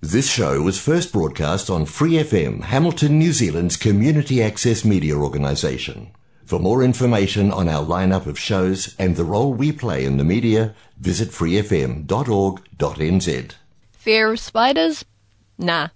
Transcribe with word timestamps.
This 0.00 0.30
show 0.30 0.62
was 0.62 0.80
first 0.80 1.12
broadcast 1.12 1.68
on 1.68 1.84
Free 1.84 2.12
FM, 2.12 2.62
Hamilton, 2.62 3.18
New 3.18 3.32
Zealand's 3.32 3.76
community 3.76 4.40
access 4.40 4.84
media 4.84 5.16
organisation. 5.16 6.12
For 6.44 6.60
more 6.60 6.84
information 6.84 7.50
on 7.50 7.68
our 7.68 7.84
lineup 7.84 8.26
of 8.26 8.38
shows 8.38 8.94
and 8.96 9.16
the 9.16 9.24
role 9.24 9.52
we 9.52 9.72
play 9.72 10.04
in 10.04 10.16
the 10.16 10.22
media, 10.22 10.76
visit 11.00 11.30
freefm.org.nz. 11.30 12.06
Fear 13.90 14.32
of 14.32 14.38
spiders? 14.38 15.04
Nah. 15.58 15.88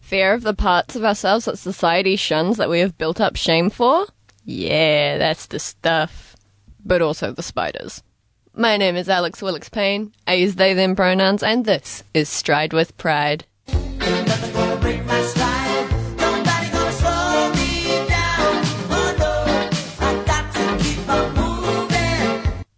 Fear 0.00 0.32
of 0.32 0.42
the 0.42 0.54
parts 0.54 0.96
of 0.96 1.04
ourselves 1.04 1.44
that 1.44 1.58
society 1.58 2.16
shuns 2.16 2.56
that 2.56 2.70
we 2.70 2.80
have 2.80 2.96
built 2.96 3.20
up 3.20 3.36
shame 3.36 3.68
for? 3.68 4.06
Yeah, 4.42 5.18
that's 5.18 5.44
the 5.44 5.58
stuff. 5.58 6.34
But 6.82 7.02
also 7.02 7.30
the 7.30 7.42
spiders. 7.42 8.02
My 8.54 8.78
name 8.78 8.96
is 8.96 9.10
Alex 9.10 9.42
Willix 9.42 9.70
Payne. 9.70 10.12
I 10.26 10.32
use 10.34 10.54
they 10.54 10.72
them 10.72 10.96
pronouns, 10.96 11.42
and 11.42 11.66
this 11.66 12.02
is 12.14 12.30
Stride 12.30 12.72
with 12.72 12.96
Pride. 12.96 13.44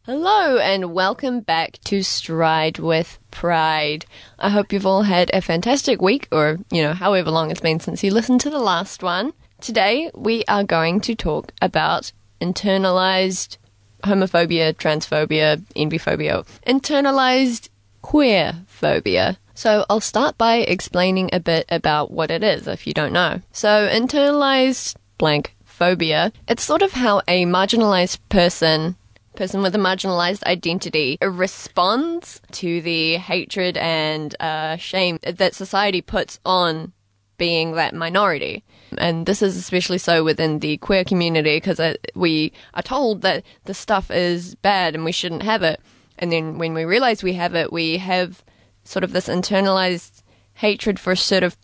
Hello, 0.05 0.59
and 0.59 0.93
welcome 0.93 1.41
back 1.41 1.79
to 1.85 2.03
Stride 2.03 2.79
with 2.79 3.19
Pride. 3.31 4.05
I 4.39 4.51
hope 4.51 4.73
you've 4.73 4.87
all 4.87 5.03
had 5.03 5.31
a 5.33 5.41
fantastic 5.41 6.03
week, 6.03 6.29
or, 6.31 6.59
you 6.71 6.83
know, 6.83 6.93
however 6.93 7.31
long 7.31 7.51
it's 7.51 7.61
been 7.61 7.81
since 7.81 8.05
you 8.05 8.13
listened 8.13 8.41
to 8.43 8.51
the 8.51 8.59
last 8.59 9.03
one. 9.03 9.33
Today, 9.61 10.11
we 10.15 10.45
are 10.49 10.65
going 10.65 11.01
to 11.03 11.15
talk 11.15 11.53
about 11.63 12.13
internalized 12.41 13.57
homophobia, 14.05 14.75
transphobia, 14.75 15.63
enbyphobia, 15.77 16.47
internalized 16.67 17.69
queer 18.03 18.65
phobia. 18.67 19.39
So 19.55 19.85
I'll 19.89 20.01
start 20.01 20.39
by 20.39 20.57
explaining 20.57 21.31
a 21.33 21.41
bit 21.41 21.67
about 21.69 22.11
what 22.11 22.31
it 22.31 22.43
is 22.43 22.67
if 22.67 22.87
you 22.87 22.93
don't 22.93 23.13
know. 23.13 23.41
So 23.53 23.89
internalized 23.89 24.97
blank 25.19 25.55
phobia, 25.65 26.33
it's 26.49 26.63
sort 26.63 26.83
of 26.83 26.93
how 26.93 27.23
a 27.29 27.45
marginalized 27.45 28.19
person 28.29 28.97
person 29.35 29.63
with 29.63 29.75
a 29.75 29.79
marginalized 29.79 30.45
identity 30.45 31.17
responds 31.23 32.41
to 32.53 32.83
the 32.83 33.17
hatred 33.17 33.79
and 33.79 34.37
uh, 34.41 34.77
shame 34.77 35.19
that 35.23 35.55
society 35.55 36.03
puts 36.03 36.39
on 36.45 36.93
being 37.39 37.73
that 37.73 37.95
minority. 37.95 38.63
And 38.99 39.27
this 39.27 39.43
is 39.43 39.57
especially 39.57 39.99
so 39.99 40.23
within 40.23 40.59
the 40.59 40.77
queer 40.77 41.03
community 41.03 41.57
because 41.57 41.81
we 42.15 42.53
are 42.75 42.83
told 42.83 43.23
that 43.23 43.43
the 43.65 43.75
stuff 43.75 44.11
is 44.11 44.55
bad 44.57 44.95
and 44.95 45.05
we 45.05 45.13
shouldn't 45.13 45.43
have 45.43 45.63
it. 45.63 45.81
And 46.19 46.31
then 46.31 46.59
when 46.59 46.75
we 46.75 46.85
realize 46.85 47.23
we 47.23 47.33
have 47.33 47.55
it, 47.55 47.73
we 47.73 47.97
have 47.97 48.45
sort 48.85 49.05
of 49.05 49.13
this 49.13 49.29
internalized 49.29 50.23
hatred 50.55 50.99
for 50.99 51.15
sort 51.17 51.43
of 51.43 51.57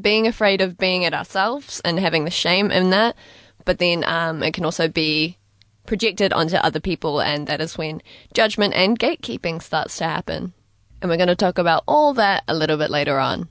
being 0.00 0.26
afraid 0.26 0.60
of 0.60 0.78
being 0.78 1.02
it 1.02 1.14
ourselves 1.14 1.80
and 1.84 1.98
having 1.98 2.24
the 2.24 2.30
shame 2.30 2.70
in 2.70 2.90
that. 2.90 3.16
But 3.64 3.78
then 3.78 4.04
um, 4.04 4.42
it 4.42 4.54
can 4.54 4.64
also 4.64 4.88
be 4.88 5.38
projected 5.86 6.32
onto 6.32 6.56
other 6.56 6.80
people, 6.80 7.20
and 7.20 7.46
that 7.46 7.60
is 7.60 7.78
when 7.78 8.02
judgment 8.32 8.74
and 8.74 8.98
gatekeeping 8.98 9.62
starts 9.62 9.98
to 9.98 10.04
happen. 10.04 10.52
And 11.00 11.10
we're 11.10 11.16
going 11.16 11.28
to 11.28 11.36
talk 11.36 11.58
about 11.58 11.84
all 11.86 12.14
that 12.14 12.44
a 12.48 12.54
little 12.54 12.78
bit 12.78 12.90
later 12.90 13.18
on. 13.18 13.48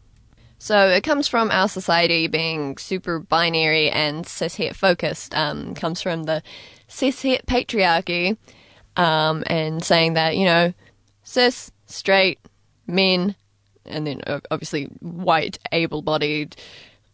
So 0.58 0.88
it 0.88 1.04
comes 1.04 1.28
from 1.28 1.52
our 1.52 1.68
society 1.68 2.28
being 2.28 2.78
super 2.78 3.20
binary 3.20 3.90
and 3.90 4.26
cishet 4.26 4.76
focused. 4.76 5.36
Um, 5.36 5.76
comes 5.76 6.02
from 6.02 6.24
the 6.24 6.42
cishet 6.88 7.46
patriarchy, 7.46 8.38
um, 8.96 9.44
and 9.48 9.84
saying 9.84 10.14
that 10.14 10.38
you 10.38 10.46
know, 10.46 10.74
cis, 11.24 11.72
straight, 11.86 12.40
men, 12.88 13.36
and 13.86 14.08
then 14.08 14.22
obviously 14.52 14.86
white, 15.00 15.60
able-bodied, 15.72 16.56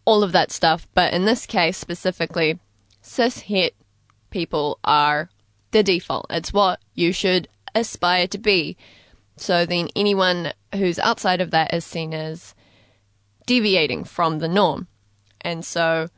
all 0.05 0.23
of 0.23 0.31
that 0.31 0.51
stuff. 0.51 0.87
But 0.93 1.13
in 1.13 1.25
this 1.25 1.45
case 1.45 1.77
specifically, 1.77 2.59
cishet 3.03 3.71
people 4.29 4.79
are 4.83 5.29
the 5.71 5.83
default. 5.83 6.27
It's 6.29 6.53
what 6.53 6.79
you 6.93 7.11
should 7.11 7.47
aspire 7.75 8.27
to 8.27 8.37
be. 8.37 8.77
So 9.37 9.65
then 9.65 9.89
anyone 9.95 10.53
who's 10.73 10.99
outside 10.99 11.41
of 11.41 11.51
that 11.51 11.73
is 11.73 11.85
seen 11.85 12.13
as 12.13 12.53
deviating 13.45 14.03
from 14.03 14.39
the 14.39 14.47
norm. 14.47 14.87
And 15.41 15.63
so 15.63 16.09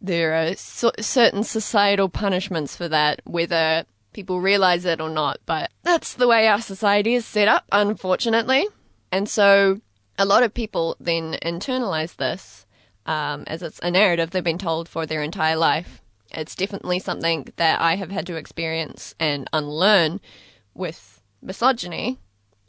there 0.00 0.34
are 0.34 0.54
so- 0.54 0.92
certain 1.00 1.44
societal 1.44 2.08
punishments 2.08 2.76
for 2.76 2.88
that, 2.88 3.20
whether 3.24 3.84
people 4.12 4.40
realize 4.40 4.84
it 4.84 5.00
or 5.00 5.10
not. 5.10 5.38
But 5.46 5.70
that's 5.82 6.14
the 6.14 6.28
way 6.28 6.46
our 6.46 6.60
society 6.60 7.14
is 7.14 7.26
set 7.26 7.48
up, 7.48 7.64
unfortunately. 7.72 8.66
And 9.12 9.28
so 9.28 9.80
a 10.18 10.24
lot 10.24 10.42
of 10.42 10.54
people 10.54 10.96
then 10.98 11.36
internalize 11.44 12.16
this 12.16 12.66
um, 13.06 13.44
as 13.46 13.62
it's 13.62 13.78
a 13.80 13.90
narrative 13.90 14.30
they've 14.30 14.42
been 14.42 14.58
told 14.58 14.88
for 14.88 15.06
their 15.06 15.22
entire 15.22 15.56
life. 15.56 16.02
It's 16.30 16.56
definitely 16.56 16.98
something 16.98 17.52
that 17.56 17.80
I 17.80 17.96
have 17.96 18.10
had 18.10 18.26
to 18.28 18.36
experience 18.36 19.14
and 19.20 19.48
unlearn 19.52 20.20
with 20.74 21.22
misogyny. 21.42 22.18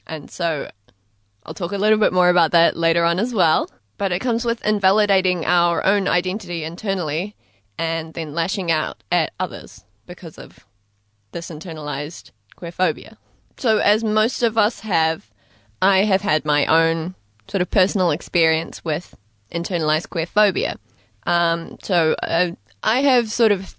And 0.05 0.29
so 0.29 0.69
I'll 1.45 1.53
talk 1.53 1.71
a 1.71 1.77
little 1.77 1.97
bit 1.97 2.11
more 2.11 2.29
about 2.29 2.51
that 2.51 2.75
later 2.75 3.05
on 3.05 3.19
as 3.19 3.33
well. 3.33 3.69
But 3.97 4.11
it 4.11 4.19
comes 4.19 4.43
with 4.43 4.65
invalidating 4.65 5.45
our 5.45 5.85
own 5.85 6.07
identity 6.07 6.65
internally 6.65 7.35
and 7.77 8.13
then 8.13 8.33
lashing 8.33 8.69
out 8.69 9.03
at 9.11 9.31
others 9.39 9.85
because 10.05 10.37
of 10.37 10.65
this 11.31 11.49
internalized 11.49 12.31
queerphobia. 12.57 13.17
So, 13.57 13.77
as 13.77 14.03
most 14.03 14.41
of 14.41 14.57
us 14.57 14.81
have, 14.81 15.31
I 15.83 16.05
have 16.05 16.21
had 16.21 16.45
my 16.45 16.65
own 16.65 17.13
sort 17.49 17.61
of 17.61 17.69
personal 17.69 18.11
experience 18.11 18.85
with 18.85 19.15
internalized 19.51 20.07
queerphobia. 20.07 20.77
Um, 21.27 21.77
so, 21.83 22.15
uh, 22.23 22.51
I 22.81 23.01
have 23.01 23.29
sort 23.29 23.51
of 23.51 23.75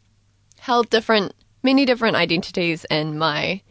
held 0.58 0.90
different, 0.90 1.32
many 1.62 1.86
different 1.86 2.16
identities 2.16 2.84
in 2.90 3.16
my 3.18 3.62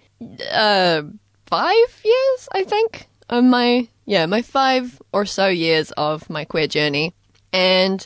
uh, 0.51 1.03
five 1.45 2.01
years, 2.03 2.49
I 2.51 2.63
think, 2.63 3.07
of 3.29 3.43
my 3.43 3.87
yeah, 4.05 4.25
my 4.25 4.41
five 4.41 4.99
or 5.11 5.25
so 5.25 5.47
years 5.47 5.91
of 5.91 6.27
my 6.29 6.43
queer 6.43 6.67
journey. 6.67 7.13
And 7.53 8.05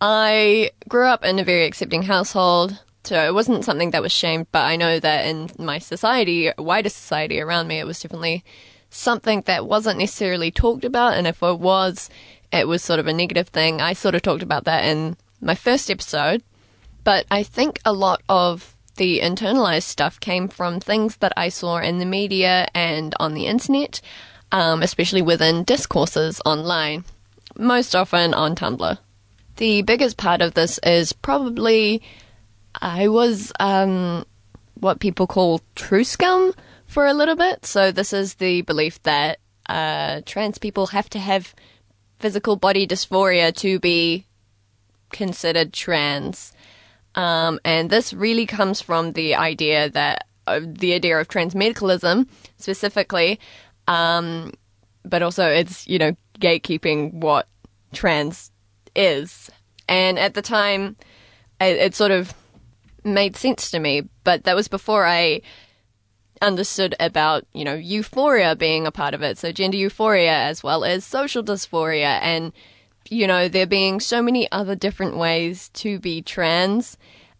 I 0.00 0.72
grew 0.88 1.06
up 1.06 1.24
in 1.24 1.38
a 1.38 1.44
very 1.44 1.64
accepting 1.66 2.02
household. 2.02 2.82
So 3.04 3.24
it 3.24 3.32
wasn't 3.32 3.64
something 3.64 3.92
that 3.92 4.02
was 4.02 4.12
shamed, 4.12 4.48
but 4.52 4.64
I 4.64 4.76
know 4.76 5.00
that 5.00 5.26
in 5.26 5.50
my 5.58 5.78
society, 5.78 6.50
wider 6.58 6.90
society 6.90 7.40
around 7.40 7.68
me, 7.68 7.78
it 7.78 7.86
was 7.86 8.00
definitely 8.00 8.44
something 8.90 9.42
that 9.46 9.66
wasn't 9.66 9.98
necessarily 9.98 10.50
talked 10.50 10.84
about. 10.84 11.14
And 11.14 11.26
if 11.26 11.42
it 11.42 11.58
was, 11.58 12.10
it 12.52 12.66
was 12.66 12.82
sort 12.82 13.00
of 13.00 13.06
a 13.06 13.12
negative 13.12 13.48
thing. 13.48 13.80
I 13.80 13.92
sort 13.92 14.14
of 14.14 14.22
talked 14.22 14.42
about 14.42 14.64
that 14.64 14.84
in 14.84 15.16
my 15.40 15.54
first 15.54 15.90
episode. 15.90 16.42
But 17.04 17.26
I 17.30 17.42
think 17.42 17.80
a 17.84 17.92
lot 17.92 18.22
of 18.28 18.76
the 18.96 19.20
internalized 19.20 19.84
stuff 19.84 20.18
came 20.18 20.48
from 20.48 20.80
things 20.80 21.16
that 21.18 21.32
I 21.36 21.48
saw 21.48 21.78
in 21.78 21.98
the 21.98 22.04
media 22.04 22.68
and 22.74 23.14
on 23.20 23.34
the 23.34 23.46
internet 23.46 24.00
um, 24.52 24.82
especially 24.82 25.22
within 25.22 25.64
discourses 25.64 26.40
online, 26.44 27.04
most 27.56 27.94
often 27.94 28.34
on 28.34 28.54
Tumblr. 28.54 28.98
The 29.56 29.82
biggest 29.82 30.16
part 30.16 30.40
of 30.40 30.54
this 30.54 30.78
is 30.78 31.12
probably 31.12 32.02
I 32.80 33.08
was 33.08 33.52
um, 33.58 34.24
what 34.74 35.00
people 35.00 35.26
call 35.26 35.60
truscum 35.74 36.54
for 36.88 37.06
a 37.06 37.14
little 37.14 37.36
bit. 37.36 37.64
So, 37.64 37.92
this 37.92 38.12
is 38.12 38.34
the 38.34 38.62
belief 38.62 39.00
that 39.04 39.38
uh, 39.68 40.22
trans 40.26 40.58
people 40.58 40.88
have 40.88 41.08
to 41.10 41.20
have 41.20 41.54
physical 42.18 42.56
body 42.56 42.86
dysphoria 42.86 43.54
to 43.56 43.78
be 43.78 44.26
considered 45.10 45.72
trans. 45.72 46.52
Um, 47.14 47.60
and 47.64 47.90
this 47.90 48.12
really 48.12 48.46
comes 48.46 48.80
from 48.80 49.12
the 49.12 49.34
idea 49.34 49.90
that 49.90 50.26
uh, 50.46 50.60
the 50.64 50.94
idea 50.94 51.18
of 51.18 51.28
transmedicalism 51.28 52.26
specifically, 52.56 53.38
um, 53.86 54.52
but 55.04 55.22
also 55.22 55.46
it's, 55.46 55.86
you 55.86 55.98
know, 55.98 56.16
gatekeeping 56.40 57.14
what 57.14 57.48
trans 57.92 58.50
is. 58.94 59.50
And 59.88 60.18
at 60.18 60.34
the 60.34 60.42
time, 60.42 60.96
it, 61.60 61.76
it 61.76 61.94
sort 61.94 62.10
of 62.10 62.34
made 63.04 63.36
sense 63.36 63.70
to 63.70 63.78
me, 63.78 64.02
but 64.24 64.44
that 64.44 64.56
was 64.56 64.68
before 64.68 65.06
I 65.06 65.42
understood 66.40 66.94
about, 67.00 67.44
you 67.52 67.64
know, 67.64 67.74
euphoria 67.74 68.56
being 68.56 68.86
a 68.86 68.92
part 68.92 69.14
of 69.14 69.22
it. 69.22 69.38
So 69.38 69.52
gender 69.52 69.76
euphoria 69.76 70.32
as 70.32 70.62
well 70.62 70.84
as 70.84 71.04
social 71.04 71.42
dysphoria 71.42 72.18
and, 72.22 72.52
you 73.08 73.26
know, 73.26 73.48
there 73.48 73.66
being 73.66 74.00
so 74.00 74.22
many 74.22 74.50
other 74.52 74.74
different 74.74 75.16
ways 75.16 75.68
to 75.70 75.98
be 75.98 76.22
trans, 76.22 76.96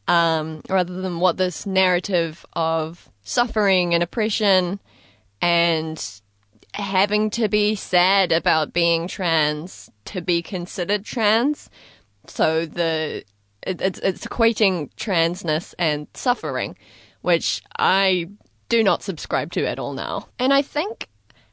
um, 0.06 0.62
rather 0.68 1.00
than 1.00 1.20
what 1.20 1.36
this 1.36 1.66
narrative 1.66 2.46
of 2.54 3.10
suffering 3.22 3.94
and 3.94 4.02
oppression 4.02 4.80
and 5.40 6.20
having 6.74 7.30
to 7.30 7.48
be 7.48 7.74
sad 7.74 8.32
about 8.32 8.72
being 8.72 9.08
trans 9.08 9.90
to 10.04 10.20
be 10.20 10.42
considered 10.42 11.04
trans. 11.04 11.70
So 12.26 12.66
the 12.66 13.24
it, 13.62 13.80
it's 13.80 13.98
it's 14.00 14.26
equating 14.26 14.90
transness 14.94 15.74
and 15.78 16.06
suffering, 16.14 16.76
which 17.20 17.62
I 17.78 18.30
do 18.68 18.82
not 18.82 19.02
subscribe 19.02 19.52
to 19.52 19.66
at 19.66 19.78
all 19.78 19.94
now. 19.94 20.28
And 20.38 20.52
I 20.52 20.62
think 20.62 21.08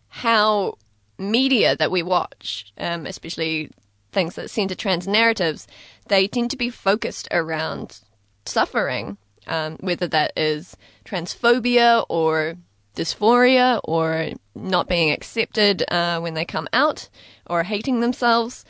how 0.09 0.77
media 1.17 1.75
that 1.75 1.91
we 1.91 2.03
watch, 2.03 2.73
um, 2.77 3.05
especially 3.05 3.71
things 4.11 4.35
that 4.35 4.49
center 4.49 4.75
trans 4.75 5.07
narratives, 5.07 5.67
they 6.07 6.27
tend 6.27 6.51
to 6.51 6.57
be 6.57 6.69
focused 6.69 7.27
around 7.31 7.99
suffering, 8.45 9.17
um, 9.47 9.77
whether 9.79 10.07
that 10.07 10.31
is 10.35 10.77
transphobia 11.03 12.05
or 12.09 12.55
dysphoria 12.95 13.79
or 13.83 14.29
not 14.55 14.87
being 14.87 15.11
accepted 15.11 15.83
uh, 15.91 16.19
when 16.19 16.33
they 16.33 16.45
come 16.45 16.67
out 16.73 17.09
or 17.47 17.63
hating 17.63 17.99
themselves. 17.99 18.65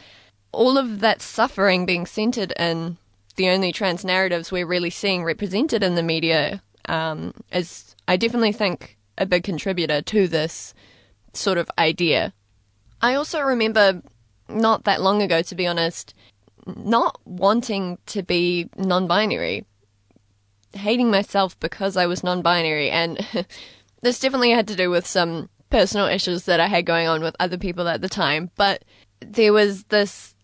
All 0.51 0.77
of 0.77 0.99
that 1.01 1.21
suffering 1.21 1.85
being 1.85 2.05
centered 2.05 2.53
in 2.57 2.97
the 3.35 3.49
only 3.49 3.71
trans 3.71 4.03
narratives 4.03 4.51
we're 4.51 4.65
really 4.65 4.89
seeing 4.89 5.23
represented 5.23 5.83
in 5.83 5.95
the 5.95 6.03
media 6.03 6.61
um, 6.87 7.33
is, 7.51 7.94
I 8.07 8.17
definitely 8.17 8.51
think, 8.51 8.97
a 9.17 9.25
big 9.25 9.43
contributor 9.43 10.01
to 10.01 10.27
this 10.27 10.73
sort 11.33 11.57
of 11.57 11.69
idea. 11.77 12.33
I 13.01 13.15
also 13.15 13.41
remember 13.41 14.01
not 14.49 14.83
that 14.83 15.01
long 15.01 15.21
ago, 15.21 15.41
to 15.41 15.55
be 15.55 15.67
honest, 15.67 16.13
not 16.65 17.19
wanting 17.25 17.97
to 18.07 18.23
be 18.23 18.69
non 18.77 19.07
binary, 19.07 19.65
hating 20.73 21.11
myself 21.11 21.59
because 21.59 21.97
I 21.97 22.05
was 22.05 22.23
non 22.23 22.41
binary. 22.41 22.89
And 22.89 23.25
this 24.01 24.19
definitely 24.19 24.51
had 24.51 24.67
to 24.67 24.75
do 24.75 24.89
with 24.89 25.05
some 25.05 25.49
personal 25.69 26.07
issues 26.07 26.45
that 26.45 26.59
I 26.59 26.67
had 26.67 26.85
going 26.85 27.07
on 27.07 27.21
with 27.21 27.35
other 27.39 27.57
people 27.57 27.87
at 27.87 28.01
the 28.01 28.09
time. 28.09 28.51
But 28.55 28.83
there 29.19 29.53
was 29.53 29.85
this 29.85 30.35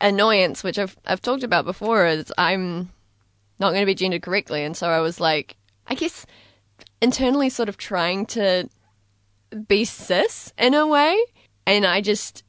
annoyance, 0.00 0.62
which 0.62 0.78
I've, 0.78 0.96
I've 1.04 1.22
talked 1.22 1.42
about 1.42 1.64
before, 1.64 2.06
is 2.06 2.32
I'm 2.38 2.90
not 3.58 3.70
going 3.70 3.82
to 3.82 3.86
be 3.86 3.94
gendered 3.94 4.22
correctly. 4.22 4.64
And 4.64 4.76
so 4.76 4.88
I 4.88 5.00
was 5.00 5.20
like, 5.20 5.56
I 5.86 5.94
guess 5.94 6.24
internally 7.00 7.48
sort 7.48 7.68
of 7.68 7.76
trying 7.76 8.26
to 8.26 8.68
be 9.66 9.84
cis 9.84 10.52
in 10.58 10.74
a 10.74 10.86
way. 10.86 11.18
And 11.66 11.86
I 11.86 12.00
just 12.00 12.44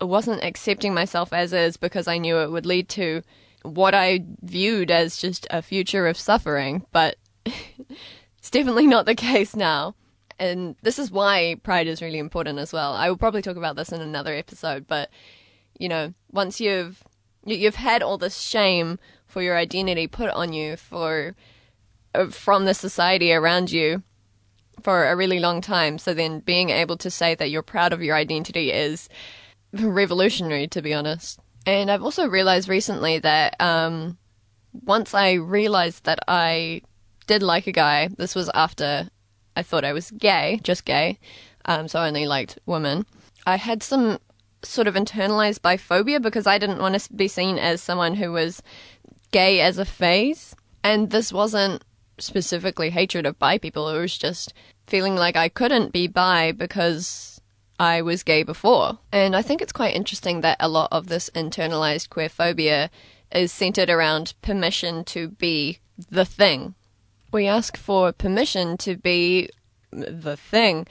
wasn't 0.00 0.44
accepting 0.44 0.94
myself 0.94 1.32
as 1.32 1.52
is 1.52 1.76
because 1.76 2.08
I 2.08 2.18
knew 2.18 2.38
it 2.38 2.50
would 2.50 2.66
lead 2.66 2.88
to 2.90 3.22
what 3.62 3.94
I 3.94 4.24
viewed 4.42 4.90
as 4.90 5.16
just 5.16 5.46
a 5.50 5.62
future 5.62 6.06
of 6.06 6.18
suffering. 6.18 6.84
But 6.92 7.16
it's 8.38 8.50
definitely 8.50 8.86
not 8.86 9.06
the 9.06 9.14
case 9.14 9.56
now. 9.56 9.94
And 10.38 10.74
this 10.82 10.98
is 10.98 11.10
why 11.10 11.56
pride 11.62 11.86
is 11.86 12.02
really 12.02 12.18
important 12.18 12.58
as 12.58 12.72
well. 12.72 12.92
I 12.92 13.08
will 13.08 13.16
probably 13.16 13.42
talk 13.42 13.56
about 13.56 13.76
this 13.76 13.92
in 13.92 14.00
another 14.00 14.34
episode, 14.34 14.86
but 14.86 15.08
you 15.78 15.88
know, 15.88 16.12
once 16.30 16.60
you've 16.60 17.02
you- 17.44 17.56
you've 17.56 17.76
had 17.76 18.02
all 18.02 18.18
this 18.18 18.38
shame 18.38 18.98
for 19.26 19.42
your 19.42 19.56
identity 19.56 20.06
put 20.06 20.30
on 20.30 20.52
you 20.52 20.76
for 20.76 21.34
from 22.30 22.64
the 22.64 22.74
society 22.74 23.32
around 23.32 23.70
you 23.70 24.02
for 24.82 25.06
a 25.06 25.16
really 25.16 25.40
long 25.40 25.60
time. 25.60 25.98
So 25.98 26.14
then 26.14 26.40
being 26.40 26.70
able 26.70 26.96
to 26.98 27.10
say 27.10 27.34
that 27.34 27.50
you're 27.50 27.62
proud 27.62 27.92
of 27.92 28.02
your 28.02 28.16
identity 28.16 28.72
is 28.72 29.08
revolutionary, 29.72 30.68
to 30.68 30.82
be 30.82 30.94
honest. 30.94 31.40
And 31.66 31.90
I've 31.90 32.02
also 32.02 32.28
realized 32.28 32.68
recently 32.68 33.18
that 33.20 33.60
um, 33.60 34.18
once 34.72 35.14
I 35.14 35.32
realized 35.32 36.04
that 36.04 36.20
I 36.28 36.82
did 37.26 37.42
like 37.42 37.66
a 37.66 37.72
guy, 37.72 38.08
this 38.18 38.34
was 38.34 38.50
after 38.54 39.08
I 39.56 39.62
thought 39.62 39.84
I 39.84 39.92
was 39.92 40.10
gay, 40.10 40.60
just 40.62 40.84
gay, 40.84 41.18
um, 41.64 41.88
so 41.88 42.00
I 42.00 42.08
only 42.08 42.26
liked 42.26 42.58
women. 42.66 43.06
I 43.46 43.56
had 43.56 43.82
some 43.82 44.18
sort 44.62 44.86
of 44.86 44.94
internalized 44.94 45.60
biphobia 45.60 46.20
because 46.20 46.46
I 46.46 46.58
didn't 46.58 46.80
want 46.80 47.00
to 47.00 47.12
be 47.12 47.28
seen 47.28 47.58
as 47.58 47.80
someone 47.80 48.14
who 48.14 48.32
was 48.32 48.62
gay 49.30 49.60
as 49.60 49.78
a 49.78 49.84
phase. 49.84 50.54
And 50.82 51.10
this 51.10 51.32
wasn't 51.32 51.82
specifically 52.18 52.90
hatred 52.90 53.26
of 53.26 53.38
bi 53.38 53.58
people, 53.58 53.88
it 53.88 54.00
was 54.00 54.16
just 54.16 54.52
feeling 54.86 55.16
like 55.16 55.36
I 55.36 55.48
couldn't 55.48 55.92
be 55.92 56.06
bi 56.06 56.52
because 56.52 57.40
I 57.78 58.02
was 58.02 58.22
gay 58.22 58.42
before. 58.42 58.98
And 59.12 59.34
I 59.34 59.42
think 59.42 59.60
it's 59.60 59.72
quite 59.72 59.94
interesting 59.94 60.40
that 60.42 60.56
a 60.60 60.68
lot 60.68 60.88
of 60.92 61.08
this 61.08 61.30
internalized 61.34 62.10
queer 62.10 62.28
phobia 62.28 62.90
is 63.32 63.52
centered 63.52 63.90
around 63.90 64.34
permission 64.42 65.04
to 65.04 65.28
be 65.28 65.78
the 66.10 66.24
thing. 66.24 66.74
We 67.32 67.46
ask 67.46 67.76
for 67.76 68.12
permission 68.12 68.76
to 68.78 68.96
be 68.96 69.50
the 69.90 70.36
thing 70.36 70.86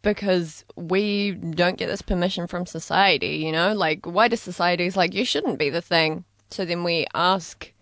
because 0.00 0.64
we 0.74 1.32
don't 1.32 1.78
get 1.78 1.88
this 1.88 2.02
permission 2.02 2.46
from 2.46 2.66
society, 2.66 3.36
you 3.36 3.52
know? 3.52 3.72
Like, 3.72 4.06
why 4.06 4.28
does 4.28 4.40
society 4.40 4.86
is 4.86 4.96
like, 4.96 5.14
you 5.14 5.24
shouldn't 5.24 5.58
be 5.58 5.70
the 5.70 5.82
thing? 5.82 6.24
So 6.50 6.64
then 6.64 6.82
we 6.82 7.06
ask, 7.14 7.72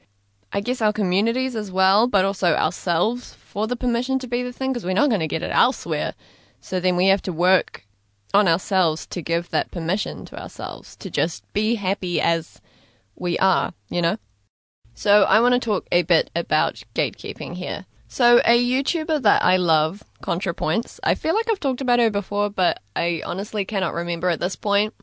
I 0.52 0.60
guess, 0.60 0.82
our 0.82 0.92
communities 0.92 1.54
as 1.54 1.70
well, 1.70 2.06
but 2.06 2.24
also 2.24 2.54
ourselves 2.54 3.34
for 3.34 3.66
the 3.66 3.76
permission 3.76 4.18
to 4.18 4.26
be 4.26 4.42
the 4.42 4.52
thing 4.52 4.72
because 4.72 4.84
we're 4.84 4.94
not 4.94 5.08
going 5.08 5.20
to 5.20 5.28
get 5.28 5.42
it 5.42 5.52
elsewhere. 5.52 6.14
So 6.60 6.80
then 6.80 6.96
we 6.96 7.06
have 7.06 7.22
to 7.22 7.32
work 7.32 7.86
on 8.34 8.48
ourselves 8.48 9.06
to 9.06 9.22
give 9.22 9.50
that 9.50 9.70
permission 9.70 10.24
to 10.26 10.40
ourselves 10.40 10.96
to 10.96 11.10
just 11.10 11.50
be 11.52 11.76
happy 11.76 12.20
as 12.20 12.60
we 13.16 13.38
are, 13.38 13.72
you 13.88 14.02
know? 14.02 14.16
So 14.94 15.22
I 15.22 15.40
want 15.40 15.54
to 15.54 15.60
talk 15.60 15.86
a 15.90 16.02
bit 16.02 16.30
about 16.34 16.82
gatekeeping 16.94 17.54
here. 17.54 17.86
So 18.08 18.40
a 18.44 18.62
YouTuber 18.62 19.22
that 19.22 19.44
I 19.44 19.56
love, 19.56 20.02
ContraPoints, 20.22 20.98
I 21.04 21.14
feel 21.14 21.34
like 21.34 21.48
I've 21.48 21.60
talked 21.60 21.80
about 21.80 22.00
her 22.00 22.10
before, 22.10 22.50
but 22.50 22.80
I 22.96 23.22
honestly 23.24 23.64
cannot 23.64 23.94
remember 23.94 24.28
at 24.28 24.40
this 24.40 24.56
point. 24.56 24.94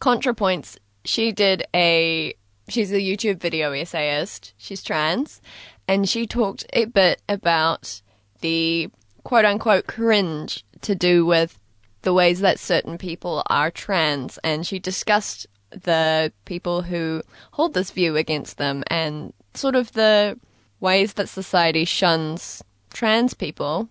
ContraPoints, 0.00 0.78
she 1.04 1.32
did 1.32 1.64
a 1.74 2.34
she's 2.68 2.92
a 2.92 2.96
YouTube 2.96 3.38
video 3.38 3.72
essayist. 3.72 4.54
She's 4.56 4.82
trans, 4.82 5.40
and 5.88 6.08
she 6.08 6.26
talked 6.26 6.66
a 6.72 6.86
bit 6.86 7.22
about 7.28 8.02
the 8.40 8.90
quote 9.24 9.44
unquote 9.44 9.86
cringe 9.86 10.64
to 10.82 10.94
do 10.94 11.24
with 11.24 11.58
the 12.02 12.12
ways 12.12 12.40
that 12.40 12.58
certain 12.58 12.98
people 12.98 13.42
are 13.46 13.70
trans, 13.70 14.38
and 14.38 14.66
she 14.66 14.78
discussed 14.78 15.46
the 15.70 16.32
people 16.44 16.82
who 16.82 17.22
hold 17.52 17.74
this 17.74 17.90
view 17.90 18.16
against 18.16 18.58
them 18.58 18.84
and 18.88 19.32
sort 19.54 19.74
of 19.74 19.92
the 19.92 20.38
ways 20.80 21.14
that 21.14 21.28
society 21.28 21.84
shuns 21.84 22.62
trans 22.92 23.32
people 23.32 23.88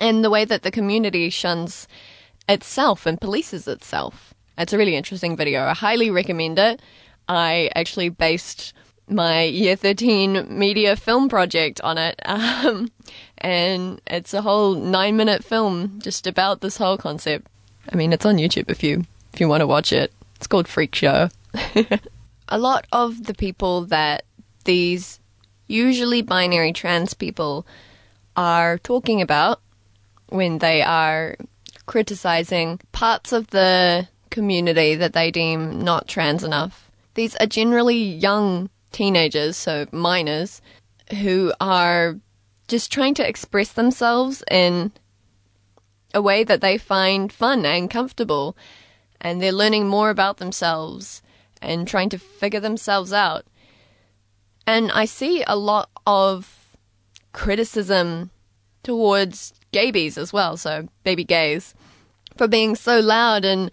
and 0.00 0.24
the 0.24 0.30
way 0.30 0.44
that 0.44 0.62
the 0.62 0.70
community 0.70 1.30
shuns 1.30 1.86
itself 2.48 3.06
and 3.06 3.20
polices 3.20 3.68
itself. 3.68 4.34
It's 4.58 4.72
a 4.72 4.78
really 4.78 4.96
interesting 4.96 5.36
video. 5.36 5.62
I 5.62 5.74
highly 5.74 6.10
recommend 6.10 6.58
it. 6.58 6.82
I 7.30 7.70
actually 7.76 8.08
based 8.08 8.72
my 9.08 9.42
year 9.42 9.76
13 9.76 10.46
media 10.50 10.96
film 10.96 11.28
project 11.28 11.80
on 11.82 11.96
it. 11.96 12.20
Um, 12.28 12.90
and 13.38 14.00
it's 14.06 14.34
a 14.34 14.42
whole 14.42 14.74
nine 14.74 15.16
minute 15.16 15.42
film 15.42 15.98
just 16.02 16.26
about 16.26 16.60
this 16.60 16.76
whole 16.76 16.98
concept. 16.98 17.46
I 17.90 17.96
mean, 17.96 18.12
it's 18.12 18.26
on 18.26 18.36
YouTube 18.36 18.70
if 18.70 18.82
you, 18.82 19.06
if 19.32 19.40
you 19.40 19.48
want 19.48 19.62
to 19.62 19.66
watch 19.66 19.92
it. 19.92 20.12
It's 20.36 20.46
called 20.46 20.68
Freak 20.68 20.94
Show. 20.94 21.30
a 22.48 22.58
lot 22.58 22.86
of 22.92 23.24
the 23.24 23.34
people 23.34 23.86
that 23.86 24.24
these 24.64 25.20
usually 25.66 26.20
binary 26.20 26.72
trans 26.72 27.14
people 27.14 27.66
are 28.36 28.78
talking 28.78 29.22
about 29.22 29.60
when 30.28 30.58
they 30.58 30.82
are 30.82 31.36
criticizing 31.86 32.78
parts 32.92 33.32
of 33.32 33.48
the 33.48 34.06
community 34.30 34.94
that 34.94 35.12
they 35.12 35.30
deem 35.30 35.80
not 35.80 36.06
trans 36.06 36.44
enough. 36.44 36.89
These 37.14 37.36
are 37.36 37.46
generally 37.46 38.02
young 38.02 38.70
teenagers, 38.92 39.56
so 39.56 39.86
minors, 39.92 40.60
who 41.20 41.52
are 41.60 42.18
just 42.68 42.92
trying 42.92 43.14
to 43.14 43.28
express 43.28 43.72
themselves 43.72 44.42
in 44.50 44.92
a 46.14 46.22
way 46.22 46.44
that 46.44 46.60
they 46.60 46.78
find 46.78 47.32
fun 47.32 47.66
and 47.66 47.90
comfortable. 47.90 48.56
And 49.20 49.42
they're 49.42 49.52
learning 49.52 49.86
more 49.86 50.10
about 50.10 50.38
themselves 50.38 51.22
and 51.60 51.86
trying 51.86 52.08
to 52.10 52.18
figure 52.18 52.60
themselves 52.60 53.12
out. 53.12 53.44
And 54.66 54.90
I 54.92 55.04
see 55.04 55.44
a 55.46 55.56
lot 55.56 55.90
of 56.06 56.76
criticism 57.32 58.30
towards 58.82 59.52
gaybies 59.72 60.16
as 60.16 60.32
well, 60.32 60.56
so 60.56 60.88
baby 61.04 61.24
gays, 61.24 61.74
for 62.36 62.48
being 62.48 62.74
so 62.76 63.00
loud 63.00 63.44
and 63.44 63.70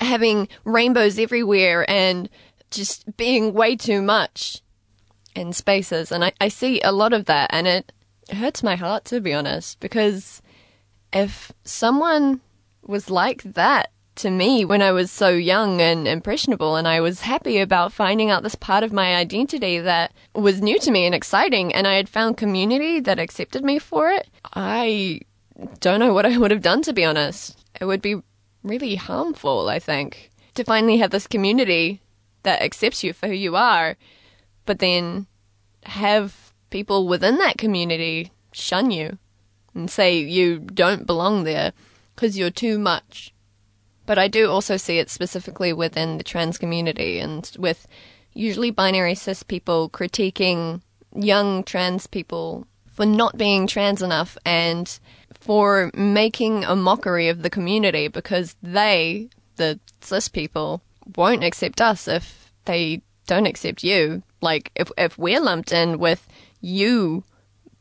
having 0.00 0.48
rainbows 0.64 1.18
everywhere 1.18 1.88
and 1.90 2.28
just 2.74 3.16
being 3.16 3.54
way 3.54 3.76
too 3.76 4.02
much 4.02 4.62
in 5.34 5.52
spaces. 5.52 6.12
And 6.12 6.24
I, 6.24 6.32
I 6.40 6.48
see 6.48 6.80
a 6.80 6.92
lot 6.92 7.12
of 7.12 7.26
that, 7.26 7.50
and 7.52 7.66
it 7.66 7.92
hurts 8.30 8.62
my 8.62 8.76
heart, 8.76 9.04
to 9.06 9.20
be 9.20 9.32
honest, 9.32 9.80
because 9.80 10.42
if 11.12 11.52
someone 11.64 12.40
was 12.82 13.10
like 13.10 13.42
that 13.42 13.90
to 14.16 14.30
me 14.30 14.64
when 14.64 14.80
I 14.80 14.92
was 14.92 15.10
so 15.10 15.30
young 15.30 15.80
and 15.80 16.06
impressionable, 16.06 16.76
and 16.76 16.86
I 16.86 17.00
was 17.00 17.22
happy 17.22 17.58
about 17.58 17.92
finding 17.92 18.30
out 18.30 18.42
this 18.42 18.54
part 18.54 18.84
of 18.84 18.92
my 18.92 19.16
identity 19.16 19.80
that 19.80 20.12
was 20.34 20.62
new 20.62 20.78
to 20.80 20.90
me 20.90 21.06
and 21.06 21.14
exciting, 21.14 21.74
and 21.74 21.86
I 21.86 21.94
had 21.94 22.08
found 22.08 22.36
community 22.36 23.00
that 23.00 23.18
accepted 23.18 23.64
me 23.64 23.78
for 23.78 24.10
it, 24.10 24.28
I 24.54 25.20
don't 25.80 26.00
know 26.00 26.12
what 26.12 26.26
I 26.26 26.36
would 26.36 26.50
have 26.50 26.62
done, 26.62 26.82
to 26.82 26.92
be 26.92 27.04
honest. 27.04 27.58
It 27.80 27.86
would 27.86 28.02
be 28.02 28.22
really 28.62 28.94
harmful, 28.94 29.68
I 29.68 29.78
think, 29.78 30.30
to 30.54 30.64
finally 30.64 30.98
have 30.98 31.10
this 31.10 31.26
community 31.26 32.00
that 32.44 32.62
accepts 32.62 33.02
you 33.02 33.12
for 33.12 33.26
who 33.26 33.34
you 33.34 33.56
are, 33.56 33.96
but 34.64 34.78
then 34.78 35.26
have 35.82 36.52
people 36.70 37.06
within 37.06 37.38
that 37.38 37.58
community 37.58 38.32
shun 38.52 38.90
you 38.90 39.18
and 39.74 39.90
say 39.90 40.18
you 40.18 40.58
don't 40.58 41.06
belong 41.06 41.44
there 41.44 41.72
because 42.14 42.38
you're 42.38 42.50
too 42.50 42.78
much. 42.78 43.34
But 44.06 44.18
I 44.18 44.28
do 44.28 44.50
also 44.50 44.76
see 44.76 44.98
it 44.98 45.10
specifically 45.10 45.72
within 45.72 46.18
the 46.18 46.24
trans 46.24 46.58
community 46.58 47.18
and 47.18 47.50
with 47.58 47.86
usually 48.32 48.70
binary 48.70 49.14
cis 49.14 49.42
people 49.42 49.88
critiquing 49.88 50.82
young 51.14 51.64
trans 51.64 52.06
people 52.06 52.66
for 52.86 53.06
not 53.06 53.36
being 53.36 53.66
trans 53.66 54.02
enough 54.02 54.36
and 54.44 54.98
for 55.32 55.90
making 55.94 56.64
a 56.64 56.76
mockery 56.76 57.28
of 57.28 57.42
the 57.42 57.50
community 57.50 58.08
because 58.08 58.56
they, 58.62 59.28
the 59.56 59.78
cis 60.00 60.28
people, 60.28 60.82
won't 61.16 61.44
accept 61.44 61.80
us 61.80 62.08
if 62.08 62.52
they 62.64 63.02
don't 63.26 63.46
accept 63.46 63.82
you. 63.82 64.22
Like, 64.40 64.70
if, 64.74 64.90
if 64.98 65.18
we're 65.18 65.40
lumped 65.40 65.72
in 65.72 65.98
with 65.98 66.26
you, 66.60 67.24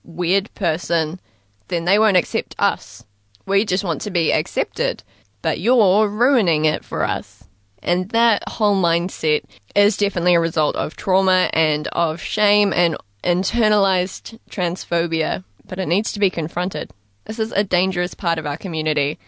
weird 0.04 0.54
person, 0.54 1.20
then 1.68 1.86
they 1.86 2.00
won't 2.00 2.18
accept 2.18 2.56
us. 2.60 3.06
We 3.46 3.66
just 3.66 3.84
want 3.84 4.02
to 4.02 4.12
be 4.12 4.32
accepted, 4.32 5.04
but 5.42 5.60
you're 5.60 6.08
ruining 6.08 6.66
it 6.66 6.86
for 6.86 7.04
us. 7.04 7.44
And 7.82 8.10
that 8.10 8.48
whole 8.48 8.82
mindset 8.82 9.44
is 9.76 9.98
definitely 9.98 10.36
a 10.36 10.40
result 10.40 10.76
of 10.78 10.96
trauma 10.96 11.50
and 11.54 11.88
of 11.90 12.22
shame 12.22 12.72
and 12.72 12.96
internalized 13.24 14.40
transphobia, 14.50 15.44
but 15.68 15.80
it 15.80 15.88
needs 15.88 16.14
to 16.14 16.20
be 16.20 16.30
confronted. 16.30 16.92
This 17.26 17.40
is 17.40 17.52
a 17.52 17.64
dangerous 17.64 18.14
part 18.14 18.40
of 18.40 18.46
our 18.46 18.58
community, 18.58 19.20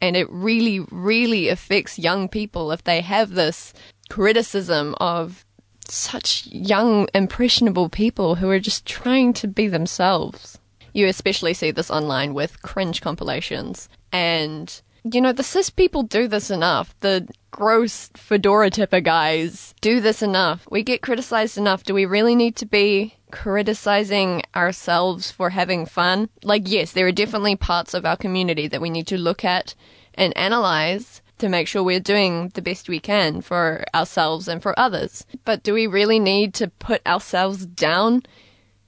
and 0.00 0.16
it 0.16 0.28
really, 0.30 0.80
really 0.90 1.48
affects 1.48 1.98
young 1.98 2.28
people 2.28 2.72
if 2.72 2.84
they 2.84 3.00
have 3.00 3.30
this 3.30 3.72
criticism 4.08 4.94
of 5.00 5.44
such 5.86 6.46
young, 6.46 7.08
impressionable 7.14 7.88
people 7.88 8.36
who 8.36 8.48
are 8.50 8.60
just 8.60 8.86
trying 8.86 9.32
to 9.34 9.48
be 9.48 9.66
themselves. 9.66 10.58
You 10.92 11.06
especially 11.06 11.54
see 11.54 11.70
this 11.70 11.90
online 11.90 12.34
with 12.34 12.62
cringe 12.62 13.00
compilations. 13.00 13.88
And, 14.12 14.80
you 15.04 15.20
know, 15.20 15.32
the 15.32 15.42
cis 15.42 15.70
people 15.70 16.02
do 16.02 16.28
this 16.28 16.50
enough. 16.50 16.94
The 17.00 17.28
gross 17.50 18.10
fedora 18.14 18.70
tipper 18.70 19.00
guys 19.00 19.74
do 19.80 20.00
this 20.00 20.22
enough. 20.22 20.66
We 20.70 20.82
get 20.82 21.02
criticized 21.02 21.58
enough. 21.58 21.84
Do 21.84 21.94
we 21.94 22.04
really 22.06 22.34
need 22.34 22.56
to 22.56 22.66
be 22.66 23.14
criticizing 23.30 24.42
ourselves 24.54 25.30
for 25.30 25.50
having 25.50 25.86
fun? 25.86 26.28
Like, 26.42 26.62
yes, 26.66 26.92
there 26.92 27.06
are 27.06 27.12
definitely 27.12 27.56
parts 27.56 27.94
of 27.94 28.04
our 28.04 28.16
community 28.16 28.68
that 28.68 28.80
we 28.80 28.90
need 28.90 29.06
to 29.08 29.18
look 29.18 29.44
at 29.44 29.74
and 30.14 30.36
analyze 30.36 31.22
to 31.38 31.48
make 31.48 31.66
sure 31.66 31.82
we're 31.82 32.00
doing 32.00 32.50
the 32.54 32.62
best 32.62 32.88
we 32.88 33.00
can 33.00 33.40
for 33.40 33.84
ourselves 33.94 34.46
and 34.46 34.62
for 34.62 34.78
others. 34.78 35.24
But 35.44 35.62
do 35.62 35.72
we 35.72 35.86
really 35.86 36.18
need 36.18 36.54
to 36.54 36.68
put 36.68 37.06
ourselves 37.06 37.64
down 37.64 38.22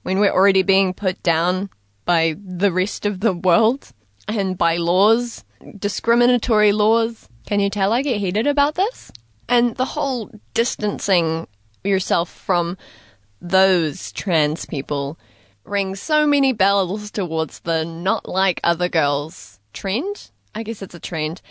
when 0.03 0.19
we're 0.19 0.31
already 0.31 0.63
being 0.63 0.93
put 0.93 1.21
down 1.23 1.69
by 2.05 2.35
the 2.43 2.71
rest 2.71 3.05
of 3.05 3.21
the 3.21 3.33
world 3.33 3.91
and 4.27 4.57
by 4.57 4.77
laws, 4.77 5.43
discriminatory 5.77 6.71
laws? 6.71 7.27
Can 7.45 7.59
you 7.59 7.69
tell 7.69 7.93
I 7.93 8.01
get 8.01 8.19
heated 8.19 8.47
about 8.47 8.75
this? 8.75 9.11
And 9.47 9.75
the 9.75 9.85
whole 9.85 10.31
distancing 10.53 11.47
yourself 11.83 12.29
from 12.29 12.77
those 13.41 14.11
trans 14.11 14.65
people 14.65 15.19
rings 15.65 16.01
so 16.01 16.25
many 16.25 16.53
bells 16.53 17.11
towards 17.11 17.59
the 17.59 17.83
not 17.83 18.27
like 18.27 18.59
other 18.63 18.89
girls 18.89 19.59
trend. 19.73 20.31
I 20.55 20.63
guess 20.63 20.81
it's 20.81 20.95
a 20.95 20.99
trend 20.99 21.41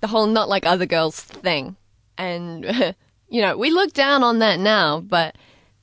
the 0.00 0.06
whole 0.08 0.26
not 0.26 0.48
like 0.48 0.66
other 0.66 0.86
girls 0.86 1.20
thing. 1.20 1.76
And, 2.16 2.64
you 3.28 3.40
know, 3.40 3.56
we 3.56 3.70
look 3.70 3.92
down 3.92 4.22
on 4.22 4.38
that 4.40 4.60
now, 4.60 5.00
but 5.00 5.36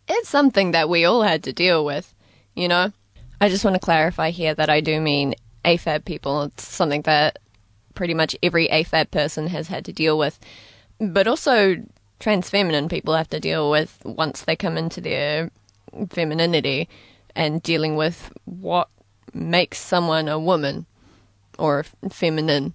it's 0.07 0.29
something 0.29 0.71
that 0.71 0.89
we 0.89 1.05
all 1.05 1.21
had 1.21 1.43
to 1.43 1.53
deal 1.53 1.85
with, 1.85 2.13
you 2.55 2.67
know? 2.67 2.91
I 3.41 3.49
just 3.49 3.65
want 3.65 3.75
to 3.75 3.79
clarify 3.79 4.29
here 4.29 4.55
that 4.55 4.69
I 4.69 4.81
do 4.81 5.01
mean 5.01 5.35
AFAB 5.65 6.05
people. 6.05 6.43
It's 6.43 6.65
something 6.65 7.01
that 7.03 7.39
pretty 7.95 8.13
much 8.13 8.35
every 8.43 8.67
AFAB 8.67 9.11
person 9.11 9.47
has 9.47 9.67
had 9.67 9.85
to 9.85 9.93
deal 9.93 10.17
with. 10.17 10.39
But 10.99 11.27
also, 11.27 11.77
trans 12.19 12.49
feminine 12.49 12.89
people 12.89 13.15
have 13.15 13.29
to 13.29 13.39
deal 13.39 13.71
with 13.71 14.01
once 14.05 14.41
they 14.41 14.55
come 14.55 14.77
into 14.77 15.01
their 15.01 15.51
femininity 16.09 16.89
and 17.35 17.63
dealing 17.63 17.95
with 17.95 18.31
what 18.45 18.89
makes 19.33 19.79
someone 19.79 20.27
a 20.27 20.39
woman 20.39 20.85
or 21.57 21.85
feminine 22.09 22.73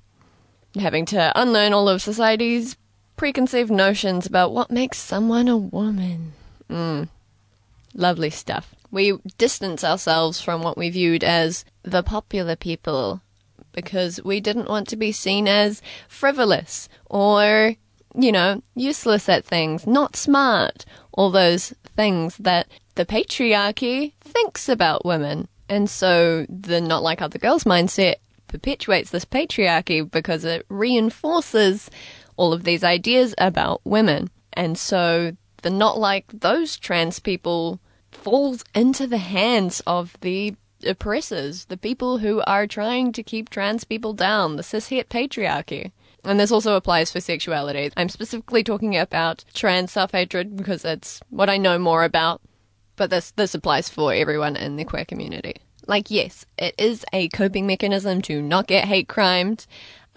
having 0.78 1.04
to 1.04 1.32
unlearn 1.40 1.72
all 1.72 1.88
of 1.88 2.02
society's 2.02 2.76
preconceived 3.16 3.70
notions 3.70 4.26
about 4.26 4.52
what 4.52 4.70
makes 4.70 4.98
someone 4.98 5.48
a 5.48 5.56
woman. 5.56 6.32
Mm. 6.68 7.08
Lovely 7.94 8.30
stuff. 8.30 8.74
We 8.90 9.18
distance 9.36 9.84
ourselves 9.84 10.40
from 10.40 10.62
what 10.62 10.78
we 10.78 10.90
viewed 10.90 11.24
as 11.24 11.64
the 11.82 12.02
popular 12.02 12.56
people 12.56 13.20
because 13.72 14.22
we 14.24 14.40
didn't 14.40 14.68
want 14.68 14.88
to 14.88 14.96
be 14.96 15.12
seen 15.12 15.48
as 15.48 15.82
frivolous 16.08 16.88
or, 17.06 17.74
you 18.14 18.32
know, 18.32 18.62
useless 18.74 19.28
at 19.28 19.44
things, 19.44 19.86
not 19.86 20.16
smart, 20.16 20.84
all 21.12 21.30
those 21.30 21.74
things 21.96 22.36
that 22.38 22.66
the 22.94 23.06
patriarchy 23.06 24.12
thinks 24.20 24.68
about 24.68 25.04
women. 25.04 25.48
And 25.68 25.88
so 25.88 26.46
the 26.48 26.80
not 26.80 27.02
like 27.02 27.22
other 27.22 27.38
girls 27.38 27.64
mindset 27.64 28.16
perpetuates 28.48 29.10
this 29.10 29.24
patriarchy 29.24 30.08
because 30.08 30.44
it 30.44 30.66
reinforces 30.68 31.88
all 32.36 32.52
of 32.52 32.64
these 32.64 32.82
ideas 32.82 33.34
about 33.38 33.80
women. 33.84 34.30
And 34.52 34.76
so 34.76 35.36
the 35.62 35.70
not 35.70 35.98
like 35.98 36.26
those 36.32 36.76
trans 36.76 37.20
people 37.20 37.80
falls 38.10 38.64
into 38.74 39.06
the 39.06 39.18
hands 39.18 39.80
of 39.86 40.16
the 40.20 40.56
oppressors, 40.84 41.66
the 41.66 41.76
people 41.76 42.18
who 42.18 42.42
are 42.46 42.66
trying 42.66 43.12
to 43.12 43.22
keep 43.22 43.50
trans 43.50 43.84
people 43.84 44.12
down, 44.12 44.56
the 44.56 44.62
cishet 44.62 45.08
patriarchy. 45.08 45.92
And 46.24 46.38
this 46.38 46.52
also 46.52 46.76
applies 46.76 47.10
for 47.10 47.20
sexuality. 47.20 47.90
I'm 47.96 48.08
specifically 48.08 48.62
talking 48.62 48.96
about 48.96 49.44
trans 49.54 49.92
self 49.92 50.12
hatred 50.12 50.56
because 50.56 50.84
it's 50.84 51.20
what 51.30 51.48
I 51.48 51.56
know 51.56 51.78
more 51.78 52.04
about, 52.04 52.42
but 52.96 53.10
this, 53.10 53.30
this 53.32 53.54
applies 53.54 53.88
for 53.88 54.12
everyone 54.12 54.56
in 54.56 54.76
the 54.76 54.84
queer 54.84 55.04
community. 55.04 55.56
Like, 55.86 56.10
yes, 56.10 56.44
it 56.58 56.74
is 56.78 57.04
a 57.12 57.28
coping 57.28 57.66
mechanism 57.66 58.20
to 58.22 58.42
not 58.42 58.66
get 58.66 58.84
hate 58.84 59.08
crimed. 59.08 59.66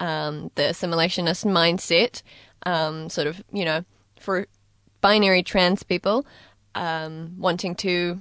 Um, 0.00 0.50
the 0.56 0.62
assimilationist 0.62 1.44
mindset, 1.46 2.22
um, 2.66 3.08
sort 3.08 3.26
of, 3.26 3.42
you 3.52 3.64
know, 3.64 3.84
for 4.18 4.46
binary 5.00 5.42
trans 5.42 5.82
people, 5.82 6.26
um, 6.74 7.34
wanting 7.38 7.74
to 7.76 8.20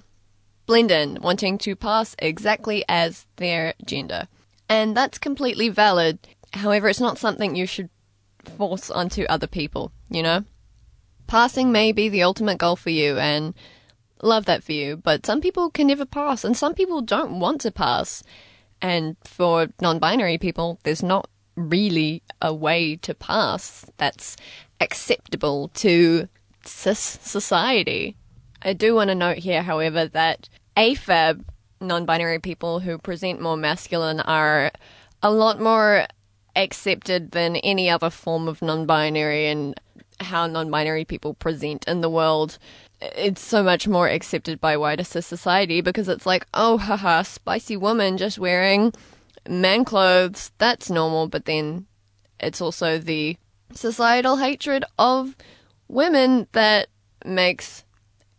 blend 0.66 0.92
in, 0.92 1.20
wanting 1.22 1.58
to 1.60 1.76
pass 1.76 2.16
exactly 2.20 2.84
as 2.88 3.26
their 3.36 3.74
gender. 3.86 4.28
And 4.70 4.96
that's 4.96 5.18
completely 5.18 5.70
valid. 5.70 6.20
However, 6.54 6.90
it's 6.90 7.00
not 7.00 7.18
something 7.18 7.56
you 7.56 7.66
should 7.66 7.90
force 8.58 8.90
onto 8.90 9.24
other 9.24 9.48
people, 9.48 9.92
you 10.10 10.24
know? 10.24 10.44
Passing 11.28 11.72
may 11.72 11.92
be 11.92 12.10
the 12.10 12.24
ultimate 12.24 12.58
goal 12.58 12.76
for 12.76 12.90
you, 12.90 13.18
and 13.18 13.54
love 14.22 14.46
that 14.46 14.64
for 14.64 14.72
you, 14.72 14.98
but 14.98 15.26
some 15.26 15.42
people 15.42 15.70
can 15.70 15.88
never 15.88 16.06
pass, 16.06 16.44
and 16.44 16.56
some 16.56 16.74
people 16.74 17.02
don't 17.02 17.40
want 17.40 17.62
to 17.62 17.72
pass. 17.72 18.24
And 18.82 19.16
for 19.24 19.70
non 19.82 20.00
binary 20.00 20.38
people, 20.38 20.80
there's 20.84 21.04
not 21.04 21.30
really 21.56 22.24
a 22.42 22.54
way 22.54 22.96
to 22.98 23.14
pass 23.14 23.86
that's 23.98 24.36
acceptable 24.82 25.70
to 25.76 26.28
cis 26.66 27.00
society. 27.00 28.18
I 28.64 28.74
do 28.74 28.96
want 28.96 29.10
to 29.10 29.16
note 29.16 29.40
here, 29.40 29.62
however, 29.62 30.08
that 30.08 30.48
AFAB 30.78 31.44
non 31.82 32.06
binary 32.06 32.40
people 32.40 32.80
who 32.80 32.98
present 32.98 33.42
more 33.42 33.58
masculine 33.58 34.22
are 34.22 34.72
a 35.22 35.32
lot 35.32 35.60
more 35.60 36.08
accepted 36.56 37.32
than 37.32 37.58
any 37.58 37.90
other 37.90 38.10
form 38.10 38.48
of 38.48 38.62
non 38.62 38.86
binary 38.86 39.48
and 39.48 39.80
how 40.20 40.48
non 40.48 40.72
binary 40.72 41.04
people 41.04 41.34
present 41.34 41.86
in 41.88 42.02
the 42.02 42.10
world. 42.10 42.58
It's 43.02 43.42
so 43.42 43.64
much 43.64 43.86
more 43.86 44.08
accepted 44.08 44.62
by 44.62 44.78
wider 44.78 45.04
society 45.04 45.82
because 45.82 46.08
it's 46.08 46.26
like, 46.26 46.48
oh, 46.54 46.78
haha, 46.78 47.24
spicy 47.24 47.76
woman 47.76 48.18
just 48.18 48.40
wearing 48.40 48.94
man 49.48 49.84
clothes. 49.84 50.52
That's 50.58 50.90
normal. 50.90 51.28
But 51.28 51.46
then 51.46 51.86
it's 52.40 52.62
also 52.62 52.98
the 52.98 53.36
societal 53.74 54.38
hatred 54.38 54.86
of 54.98 55.36
women 55.90 56.48
that 56.54 56.88
makes 57.26 57.84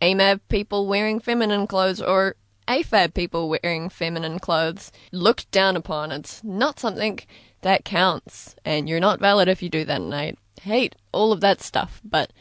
AMAB 0.01 0.41
people 0.49 0.87
wearing 0.87 1.19
feminine 1.19 1.67
clothes 1.67 2.01
or 2.01 2.35
AFAB 2.67 3.13
people 3.13 3.47
wearing 3.49 3.89
feminine 3.89 4.39
clothes 4.39 4.91
looked 5.11 5.49
down 5.51 5.75
upon. 5.75 6.11
It's 6.11 6.43
not 6.43 6.79
something 6.79 7.19
that 7.61 7.85
counts, 7.85 8.55
and 8.65 8.89
you're 8.89 8.99
not 8.99 9.19
valid 9.19 9.47
if 9.47 9.61
you 9.61 9.69
do 9.69 9.85
that, 9.85 10.01
and 10.01 10.13
I 10.13 10.33
hate 10.61 10.95
all 11.11 11.31
of 11.31 11.41
that 11.41 11.61
stuff, 11.61 12.01
but 12.03 12.31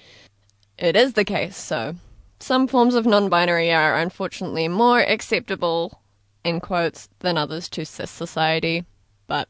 it 0.79 0.97
is 0.97 1.13
the 1.13 1.25
case, 1.25 1.57
so 1.57 1.97
some 2.41 2.67
forms 2.67 2.95
of 2.95 3.07
non 3.07 3.29
binary 3.29 3.73
are 3.73 3.99
unfortunately 3.99 4.69
more 4.69 5.01
acceptable, 5.01 6.01
in 6.45 6.61
quotes, 6.61 7.09
than 7.21 7.39
others 7.39 7.69
to 7.71 7.87
cis 7.87 8.11
society, 8.11 8.85
but 9.27 9.49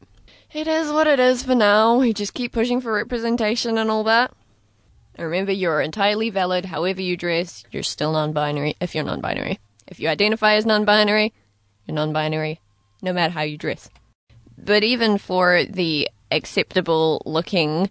it 0.53 0.67
is 0.67 0.91
what 0.91 1.07
it 1.07 1.19
is 1.19 1.43
for 1.43 1.55
now. 1.55 1.97
We 1.97 2.13
just 2.13 2.33
keep 2.33 2.53
pushing 2.53 2.79
for 2.79 2.93
representation 2.93 3.77
and 3.77 3.91
all 3.91 4.03
that. 4.05 4.31
And 5.15 5.25
remember, 5.25 5.51
you're 5.51 5.81
entirely 5.81 6.29
valid 6.29 6.65
however 6.65 7.01
you 7.01 7.15
dress, 7.15 7.63
you're 7.71 7.83
still 7.83 8.11
non 8.11 8.33
binary 8.33 8.75
if 8.81 8.93
you're 8.93 9.03
non 9.03 9.21
binary. 9.21 9.59
If 9.87 9.99
you 9.99 10.09
identify 10.09 10.55
as 10.55 10.65
non 10.65 10.85
binary, 10.85 11.33
you're 11.85 11.95
non 11.95 12.11
binary, 12.11 12.59
no 13.01 13.13
matter 13.13 13.33
how 13.33 13.41
you 13.41 13.57
dress. 13.57 13.89
But 14.57 14.83
even 14.83 15.17
for 15.17 15.63
the 15.63 16.09
acceptable 16.31 17.21
looking, 17.25 17.89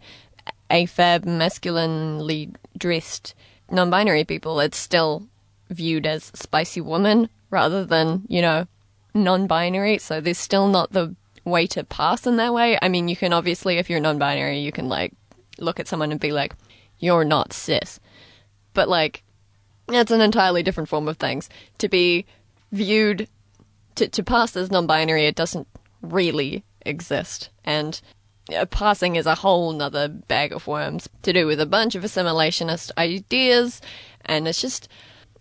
AFAB, 0.71 1.25
masculinely 1.25 2.51
dressed 2.77 3.35
non 3.71 3.91
binary 3.91 4.25
people. 4.25 4.61
It's 4.61 4.77
still 4.77 5.29
viewed 5.71 6.07
as 6.07 6.25
spicy 6.35 6.81
woman 6.81 7.29
rather 7.51 7.85
than, 7.85 8.25
you 8.29 8.43
know, 8.43 8.67
non 9.15 9.47
binary. 9.47 9.99
So 9.99 10.21
there's 10.21 10.39
still 10.39 10.69
not 10.69 10.93
the 10.93 11.15
way 11.45 11.67
to 11.69 11.85
pass 11.85 12.27
in 12.27 12.37
that 12.37 12.55
way. 12.55 12.79
I 12.81 12.89
mean, 12.89 13.09
you 13.09 13.17
can 13.17 13.33
obviously, 13.33 13.79
if 13.79 13.89
you're 13.89 14.01
non 14.01 14.19
binary, 14.19 14.61
you 14.61 14.73
can 14.73 14.89
like 14.89 15.13
look 15.59 15.81
at 15.81 15.89
someone 15.89 16.11
and 16.11 16.21
be 16.21 16.33
like, 16.33 16.55
you're 16.99 17.25
not 17.25 17.53
cis. 17.53 18.01
But 18.73 18.89
like, 18.89 19.23
it's 19.89 20.11
an 20.11 20.21
entirely 20.21 20.63
different 20.63 20.89
form 20.89 21.09
of 21.09 21.17
things. 21.17 21.49
To 21.79 21.89
be 21.89 22.27
viewed, 22.73 23.29
to, 23.97 24.09
to 24.09 24.23
pass 24.23 24.57
as 24.57 24.71
non 24.71 24.87
binary, 24.87 25.27
it 25.27 25.37
doesn't 25.37 25.69
really 26.03 26.65
exist. 26.85 27.51
And 27.65 28.01
uh, 28.55 28.67
passing 28.67 29.17
is 29.17 29.27
a 29.27 29.37
whole 29.37 29.73
nother 29.73 30.09
bag 30.09 30.53
of 30.53 30.67
worms 30.67 31.09
to 31.23 31.33
do 31.33 31.47
with 31.47 31.61
a 31.61 31.67
bunch 31.67 31.95
of 31.95 32.03
assimilationist 32.03 32.91
ideas, 32.99 33.81
and 34.25 34.47
it's 34.47 34.61
just, 34.61 34.89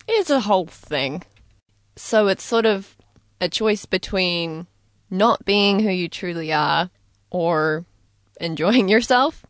it's 0.07 0.29
a 0.29 0.41
whole 0.41 0.67
thing. 0.67 1.24
So 1.95 2.27
it's 2.27 2.43
sort 2.43 2.65
of 2.65 2.95
a 3.41 3.50
choice 3.50 3.86
between 3.86 4.67
not 5.10 5.45
being 5.45 5.81
who 5.81 5.89
you 5.89 6.07
truly 6.07 6.51
are 6.51 6.89
or 7.29 7.86
enjoying 8.39 8.89
yourself, 8.89 9.45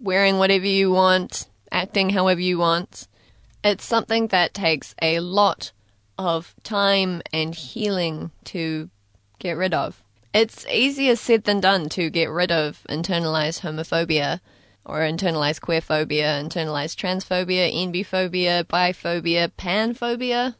wearing 0.00 0.38
whatever 0.38 0.66
you 0.66 0.90
want, 0.90 1.48
acting 1.70 2.10
however 2.10 2.40
you 2.40 2.58
want. 2.58 3.08
It's 3.64 3.84
something 3.84 4.28
that 4.28 4.54
takes 4.54 4.94
a 5.02 5.20
lot 5.20 5.72
of 6.18 6.54
time 6.62 7.22
and 7.32 7.54
healing 7.54 8.30
to 8.44 8.90
get 9.38 9.56
rid 9.56 9.74
of. 9.74 10.02
It's 10.32 10.66
easier 10.66 11.16
said 11.16 11.44
than 11.44 11.60
done 11.60 11.88
to 11.90 12.10
get 12.10 12.30
rid 12.30 12.52
of 12.52 12.84
internalized 12.88 13.60
homophobia 13.60 14.40
or 14.84 15.00
internalized 15.00 15.60
queerphobia, 15.60 16.42
internalized 16.42 16.96
transphobia, 16.96 17.72
enbyphobia, 17.72 18.64
biphobia, 18.64 19.50
panphobia. 19.56 20.54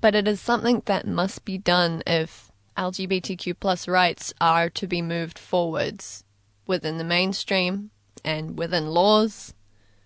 But 0.00 0.14
it 0.14 0.28
is 0.28 0.40
something 0.40 0.82
that 0.86 1.06
must 1.06 1.44
be 1.44 1.58
done 1.58 2.02
if 2.06 2.50
LGBTQ 2.76 3.56
plus 3.58 3.88
rights 3.88 4.32
are 4.40 4.70
to 4.70 4.86
be 4.86 5.02
moved 5.02 5.38
forwards 5.38 6.24
within 6.66 6.98
the 6.98 7.04
mainstream 7.04 7.90
and 8.24 8.58
within 8.58 8.88
laws. 8.88 9.54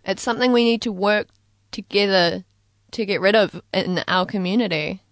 It's 0.05 0.23
something 0.23 0.53
we 0.53 0.65
need 0.65 0.83
to 0.83 0.93
work 0.93 1.29
together 1.71 2.45
to 2.93 3.07
get 3.07 3.21
rid 3.21 3.35
of 3.35 3.63
in 3.73 4.03
our 4.07 4.27
community 4.27 5.03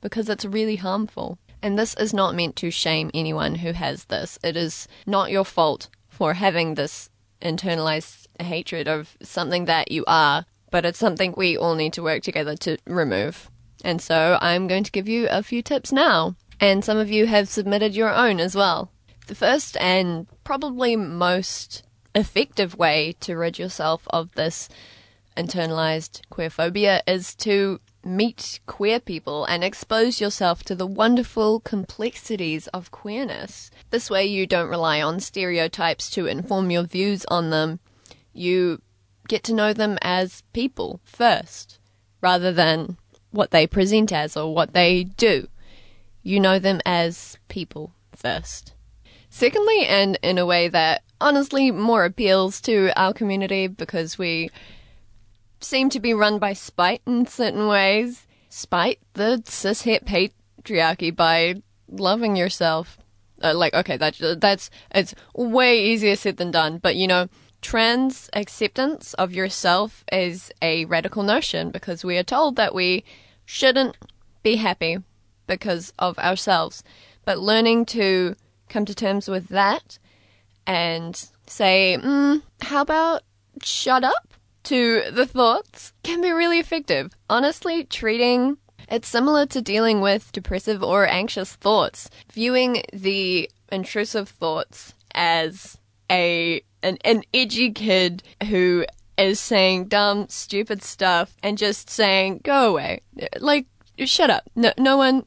because 0.00 0.28
it's 0.28 0.44
really 0.44 0.76
harmful. 0.76 1.38
And 1.62 1.78
this 1.78 1.94
is 1.94 2.14
not 2.14 2.34
meant 2.34 2.56
to 2.56 2.70
shame 2.70 3.10
anyone 3.14 3.56
who 3.56 3.72
has 3.72 4.04
this. 4.04 4.38
It 4.44 4.56
is 4.56 4.86
not 5.06 5.30
your 5.30 5.44
fault 5.44 5.88
for 6.08 6.34
having 6.34 6.74
this 6.74 7.10
internalized 7.42 8.26
hatred 8.40 8.88
of 8.88 9.16
something 9.22 9.64
that 9.64 9.90
you 9.90 10.04
are, 10.06 10.46
but 10.70 10.84
it's 10.84 10.98
something 10.98 11.34
we 11.36 11.56
all 11.56 11.74
need 11.74 11.92
to 11.94 12.02
work 12.02 12.22
together 12.22 12.56
to 12.56 12.78
remove. 12.86 13.50
And 13.84 14.02
so 14.02 14.38
I'm 14.40 14.66
going 14.66 14.84
to 14.84 14.90
give 14.90 15.08
you 15.08 15.28
a 15.30 15.42
few 15.42 15.62
tips 15.62 15.92
now. 15.92 16.36
And 16.60 16.84
some 16.84 16.98
of 16.98 17.10
you 17.10 17.26
have 17.26 17.48
submitted 17.48 17.94
your 17.94 18.12
own 18.12 18.40
as 18.40 18.56
well. 18.56 18.90
The 19.28 19.34
first 19.34 19.76
and 19.78 20.26
probably 20.42 20.96
most 20.96 21.84
effective 22.14 22.76
way 22.76 23.14
to 23.20 23.36
rid 23.36 23.58
yourself 23.58 24.06
of 24.10 24.32
this 24.34 24.68
internalized 25.36 26.20
queerphobia 26.30 27.00
is 27.06 27.34
to 27.36 27.80
meet 28.04 28.60
queer 28.66 28.98
people 28.98 29.44
and 29.44 29.62
expose 29.62 30.20
yourself 30.20 30.64
to 30.64 30.74
the 30.74 30.86
wonderful 30.86 31.60
complexities 31.60 32.66
of 32.68 32.90
queerness. 32.90 33.70
This 33.90 34.10
way, 34.10 34.26
you 34.26 34.46
don't 34.46 34.68
rely 34.68 35.00
on 35.00 35.20
stereotypes 35.20 36.10
to 36.10 36.26
inform 36.26 36.70
your 36.70 36.84
views 36.84 37.24
on 37.26 37.50
them. 37.50 37.80
You 38.32 38.82
get 39.28 39.44
to 39.44 39.54
know 39.54 39.72
them 39.72 39.98
as 40.02 40.42
people 40.52 41.00
first, 41.04 41.78
rather 42.20 42.52
than 42.52 42.96
what 43.30 43.50
they 43.50 43.66
present 43.66 44.12
as 44.12 44.36
or 44.36 44.54
what 44.54 44.72
they 44.72 45.04
do. 45.04 45.48
You 46.22 46.40
know 46.40 46.58
them 46.58 46.80
as 46.84 47.38
people 47.48 47.92
first. 48.14 48.72
Secondly, 49.30 49.86
and 49.86 50.18
in 50.22 50.38
a 50.38 50.46
way 50.46 50.68
that 50.68 51.02
honestly 51.20 51.70
more 51.70 52.04
appeals 52.04 52.60
to 52.62 52.90
our 52.96 53.12
community 53.12 53.66
because 53.66 54.18
we 54.18 54.50
seem 55.60 55.90
to 55.90 56.00
be 56.00 56.14
run 56.14 56.38
by 56.38 56.52
spite 56.52 57.02
in 57.06 57.26
certain 57.26 57.66
ways. 57.66 58.26
Spite 58.48 58.98
the 59.14 59.42
cishet 59.44 60.04
patriarchy 60.04 61.14
by 61.14 61.62
loving 61.88 62.36
yourself. 62.36 62.98
Uh, 63.42 63.54
like, 63.54 63.74
okay, 63.74 63.96
that, 63.96 64.16
that's, 64.40 64.70
it's 64.90 65.14
way 65.34 65.80
easier 65.80 66.16
said 66.16 66.38
than 66.38 66.50
done, 66.50 66.78
but 66.78 66.96
you 66.96 67.06
know, 67.06 67.28
trans 67.60 68.30
acceptance 68.32 69.14
of 69.14 69.32
yourself 69.32 70.04
is 70.10 70.50
a 70.62 70.84
radical 70.86 71.22
notion 71.22 71.70
because 71.70 72.04
we 72.04 72.16
are 72.16 72.24
told 72.24 72.56
that 72.56 72.74
we 72.74 73.04
shouldn't 73.44 73.96
be 74.42 74.56
happy 74.56 74.98
because 75.46 75.92
of 75.98 76.18
ourselves. 76.18 76.82
But 77.24 77.38
learning 77.38 77.86
to 77.86 78.34
come 78.68 78.84
to 78.84 78.94
terms 78.94 79.28
with 79.28 79.48
that 79.48 79.98
and 80.66 81.28
say, 81.46 81.98
mm, 82.00 82.42
how 82.62 82.82
about 82.82 83.22
shut 83.62 84.04
up 84.04 84.34
to 84.64 85.04
the 85.10 85.26
thoughts 85.26 85.92
can 86.02 86.20
be 86.20 86.30
really 86.30 86.58
effective. 86.58 87.12
Honestly, 87.30 87.84
treating 87.84 88.58
it's 88.90 89.08
similar 89.08 89.44
to 89.46 89.60
dealing 89.60 90.00
with 90.00 90.32
depressive 90.32 90.82
or 90.82 91.06
anxious 91.06 91.54
thoughts, 91.54 92.08
viewing 92.32 92.82
the 92.92 93.50
intrusive 93.70 94.28
thoughts 94.28 94.94
as 95.14 95.78
a 96.10 96.62
an, 96.82 96.96
an 97.04 97.22
edgy 97.34 97.70
kid 97.70 98.22
who 98.48 98.86
is 99.18 99.40
saying 99.40 99.86
dumb, 99.86 100.28
stupid 100.28 100.82
stuff 100.82 101.36
and 101.42 101.58
just 101.58 101.90
saying, 101.90 102.40
go 102.44 102.70
away. 102.70 103.00
Like, 103.40 103.66
shut 103.98 104.30
up. 104.30 104.44
No, 104.54 104.72
no 104.78 104.96
one, 104.96 105.24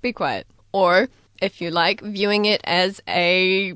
be 0.00 0.12
quiet. 0.12 0.46
Or, 0.72 1.08
if 1.40 1.60
you 1.60 1.70
like, 1.70 2.00
viewing 2.00 2.44
it 2.44 2.60
as 2.64 3.00
a 3.08 3.74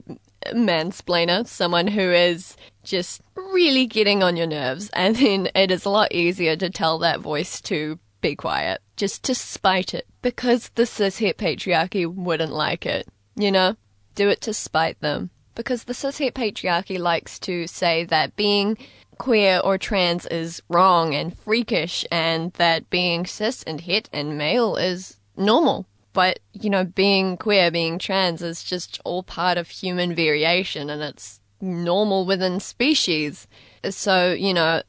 mansplainer, 0.53 1.46
someone 1.46 1.87
who 1.87 2.12
is 2.12 2.57
just 2.83 3.23
really 3.37 3.87
getting 3.87 4.23
on 4.23 4.37
your 4.37 4.46
nerves, 4.46 4.90
and 4.94 5.16
then 5.16 5.49
it 5.55 5.70
is 5.70 5.85
a 5.85 5.90
lot 5.90 6.12
easier 6.12 6.57
to 6.57 6.70
tell 6.70 6.99
that 6.99 7.20
voice 7.20 7.61
to 7.62 7.99
be 8.20 8.37
quiet, 8.37 8.81
just 8.96 9.23
to 9.25 9.35
spite 9.35 9.94
it, 9.94 10.07
because 10.23 10.70
the 10.75 10.83
cishet 10.83 11.35
patriarchy 11.35 12.07
wouldn't 12.07 12.53
like 12.53 12.87
it. 12.87 13.09
You 13.37 13.51
know? 13.51 13.77
Do 14.14 14.29
it 14.29 14.40
to 14.42 14.53
spite 14.53 15.01
them. 15.01 15.31
Because 15.55 15.85
the 15.85 15.92
cishet 15.92 16.33
patriarchy 16.33 16.99
likes 16.99 17.38
to 17.40 17.66
say 17.66 18.05
that 18.05 18.37
being 18.37 18.77
queer 19.18 19.61
or 19.62 19.77
trans 19.77 20.27
is 20.27 20.62
wrong 20.68 21.14
and 21.14 21.37
freakish, 21.37 22.05
and 22.11 22.53
that 22.55 22.88
being 22.90 23.27
cis 23.27 23.62
and 23.62 23.81
het 23.83 24.09
and 24.12 24.38
male 24.38 24.77
is 24.77 25.18
normal. 25.37 25.87
But, 26.12 26.40
you 26.53 26.70
know, 26.70 26.85
being 26.85 27.37
queer, 27.37 27.70
being 27.70 27.99
trans 27.99 28.42
is 28.42 28.64
just 28.64 29.01
all 29.05 29.23
part 29.23 29.59
of 29.59 29.68
human 29.68 30.14
variation 30.14 30.90
and 30.90 31.03
it's 31.03 31.40
normal 31.61 32.27
within 32.27 32.59
species. 32.59 33.46
So, 33.88 34.33
you 34.33 34.53
know, 34.53 34.83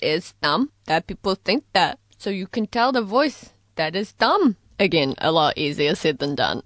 it's 0.00 0.32
dumb 0.40 0.70
that 0.86 1.06
people 1.06 1.34
think 1.34 1.64
that. 1.72 1.98
So 2.18 2.30
you 2.30 2.46
can 2.46 2.66
tell 2.66 2.92
the 2.92 3.02
voice 3.02 3.50
that 3.76 3.94
is 3.94 4.12
dumb. 4.14 4.56
Again, 4.78 5.14
a 5.18 5.30
lot 5.30 5.58
easier 5.58 5.94
said 5.94 6.18
than 6.18 6.34
done. 6.34 6.62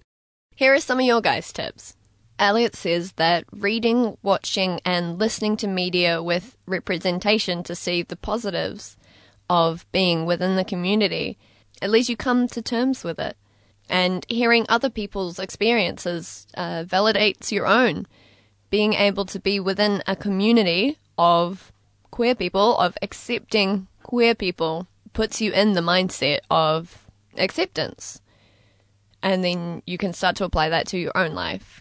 Here 0.55 0.75
are 0.75 0.81
some 0.81 1.01
of 1.01 1.07
your 1.07 1.21
guys' 1.21 1.53
tips. 1.53 1.97
Elliot 2.39 2.77
says 2.77 3.13
that 3.13 3.45
reading, 3.53 4.17
watching, 4.23 4.81
and 4.85 5.19
listening 5.19 5.57
to 5.59 5.67
media 5.67 6.23
with 6.23 6.57
representation 6.67 7.65
to 7.65 7.75
see 7.75 8.03
the 8.03 8.17
positives 8.17 8.97
of 9.51 9.87
being 9.91 10.25
within 10.25 10.55
the 10.57 10.65
community, 10.65 11.37
at 11.83 11.91
least 11.91 12.09
you 12.09 12.17
come 12.17 12.47
to 12.49 12.63
terms 12.63 13.03
with 13.03 13.19
it. 13.19 13.37
And 13.89 14.27
hearing 14.29 14.67
other 14.69 14.91
people's 14.91 15.39
experiences 15.39 16.47
uh, 16.57 16.85
validates 16.85 17.51
your 17.51 17.67
own. 17.67 18.07
Being 18.71 18.93
able 18.93 19.25
to 19.27 19.41
be 19.41 19.59
within 19.59 20.03
a 20.07 20.15
community 20.15 20.99
of 21.17 21.73
queer 22.11 22.35
people, 22.35 22.77
of 22.79 22.99
accepting 23.01 23.87
queer 24.03 24.35
people, 24.35 24.87
puts 25.15 25.41
you 25.41 25.53
in 25.53 25.73
the 25.73 25.81
mindset 25.81 26.41
of 26.51 27.07
acceptance. 27.37 28.21
And 29.23 29.43
then 29.43 29.83
you 29.87 29.99
can 29.99 30.13
start 30.13 30.37
to 30.37 30.45
apply 30.45 30.69
that 30.69 30.87
to 30.89 30.99
your 30.99 31.17
own 31.17 31.35
life. 31.35 31.81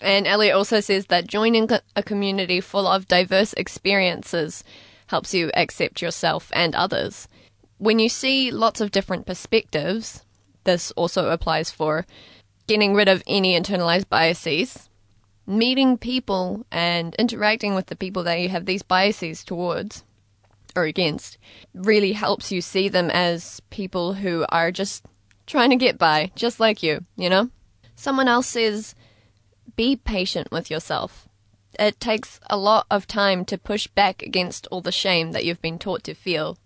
And 0.00 0.26
Elliot 0.26 0.54
also 0.54 0.80
says 0.80 1.06
that 1.06 1.26
joining 1.26 1.68
a 1.96 2.02
community 2.02 2.60
full 2.60 2.86
of 2.86 3.08
diverse 3.08 3.52
experiences 3.54 4.62
helps 5.08 5.34
you 5.34 5.50
accept 5.54 6.00
yourself 6.00 6.50
and 6.54 6.74
others. 6.74 7.26
When 7.78 7.98
you 7.98 8.08
see 8.08 8.50
lots 8.50 8.80
of 8.80 8.90
different 8.90 9.26
perspectives, 9.26 10.22
this 10.68 10.90
also 10.92 11.30
applies 11.30 11.70
for 11.70 12.04
getting 12.66 12.92
rid 12.92 13.08
of 13.08 13.22
any 13.26 13.58
internalized 13.58 14.08
biases, 14.10 14.90
meeting 15.46 15.96
people 15.96 16.66
and 16.70 17.14
interacting 17.14 17.74
with 17.74 17.86
the 17.86 17.96
people 17.96 18.22
that 18.24 18.38
you 18.38 18.50
have 18.50 18.66
these 18.66 18.82
biases 18.82 19.42
towards 19.42 20.04
or 20.76 20.84
against 20.84 21.38
really 21.72 22.12
helps 22.12 22.52
you 22.52 22.60
see 22.60 22.86
them 22.90 23.08
as 23.10 23.60
people 23.70 24.12
who 24.12 24.44
are 24.50 24.70
just 24.70 25.06
trying 25.46 25.70
to 25.70 25.76
get 25.76 25.96
by, 25.96 26.30
just 26.34 26.60
like 26.60 26.82
you, 26.82 27.02
you 27.16 27.30
know? 27.30 27.48
Someone 27.96 28.28
else 28.28 28.48
says, 28.48 28.94
be 29.74 29.96
patient 29.96 30.52
with 30.52 30.70
yourself. 30.70 31.26
it 31.78 31.98
takes 31.98 32.40
a 32.50 32.56
lot 32.58 32.86
of 32.90 33.06
time 33.06 33.44
to 33.46 33.56
push 33.56 33.86
back 33.86 34.22
against 34.22 34.66
all 34.66 34.82
the 34.82 34.92
shame 34.92 35.32
that 35.32 35.44
you've 35.46 35.62
been 35.62 35.78
taught 35.78 36.04
to 36.04 36.14
feel. 36.14 36.58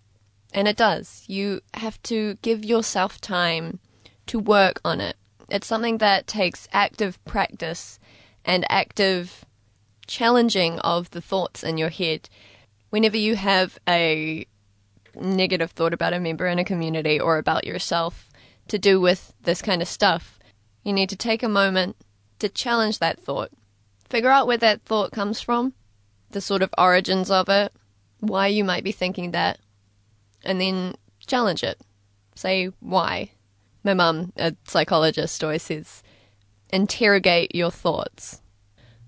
And 0.53 0.67
it 0.67 0.75
does. 0.75 1.23
You 1.27 1.61
have 1.73 2.01
to 2.03 2.37
give 2.41 2.65
yourself 2.65 3.21
time 3.21 3.79
to 4.27 4.39
work 4.39 4.79
on 4.83 5.01
it. 5.01 5.15
It's 5.49 5.67
something 5.67 5.97
that 5.99 6.27
takes 6.27 6.67
active 6.71 7.23
practice 7.25 7.99
and 8.45 8.65
active 8.69 9.45
challenging 10.07 10.79
of 10.79 11.09
the 11.11 11.21
thoughts 11.21 11.63
in 11.63 11.77
your 11.77 11.89
head. 11.89 12.29
Whenever 12.89 13.17
you 13.17 13.35
have 13.35 13.77
a 13.87 14.45
negative 15.15 15.71
thought 15.71 15.93
about 15.93 16.13
a 16.13 16.19
member 16.19 16.47
in 16.47 16.59
a 16.59 16.65
community 16.65 17.19
or 17.19 17.37
about 17.37 17.65
yourself 17.65 18.29
to 18.67 18.79
do 18.79 18.99
with 18.99 19.33
this 19.41 19.61
kind 19.61 19.81
of 19.81 19.87
stuff, 19.87 20.39
you 20.83 20.93
need 20.93 21.09
to 21.09 21.15
take 21.15 21.43
a 21.43 21.49
moment 21.49 21.95
to 22.39 22.49
challenge 22.49 22.99
that 22.99 23.19
thought. 23.19 23.51
Figure 24.09 24.29
out 24.29 24.47
where 24.47 24.57
that 24.57 24.83
thought 24.83 25.11
comes 25.11 25.41
from, 25.41 25.73
the 26.31 26.41
sort 26.41 26.61
of 26.61 26.73
origins 26.77 27.31
of 27.31 27.49
it, 27.49 27.73
why 28.19 28.47
you 28.47 28.63
might 28.63 28.83
be 28.83 28.91
thinking 28.91 29.31
that, 29.31 29.59
and 30.43 30.59
then 30.59 30.95
challenge 31.25 31.63
it. 31.63 31.79
Say 32.35 32.71
why. 32.79 33.31
My 33.83 33.93
mum, 33.93 34.31
a 34.37 34.55
psychologist, 34.65 35.43
always 35.43 35.63
says, 35.63 36.03
interrogate 36.71 37.53
your 37.53 37.71
thoughts. 37.71 38.41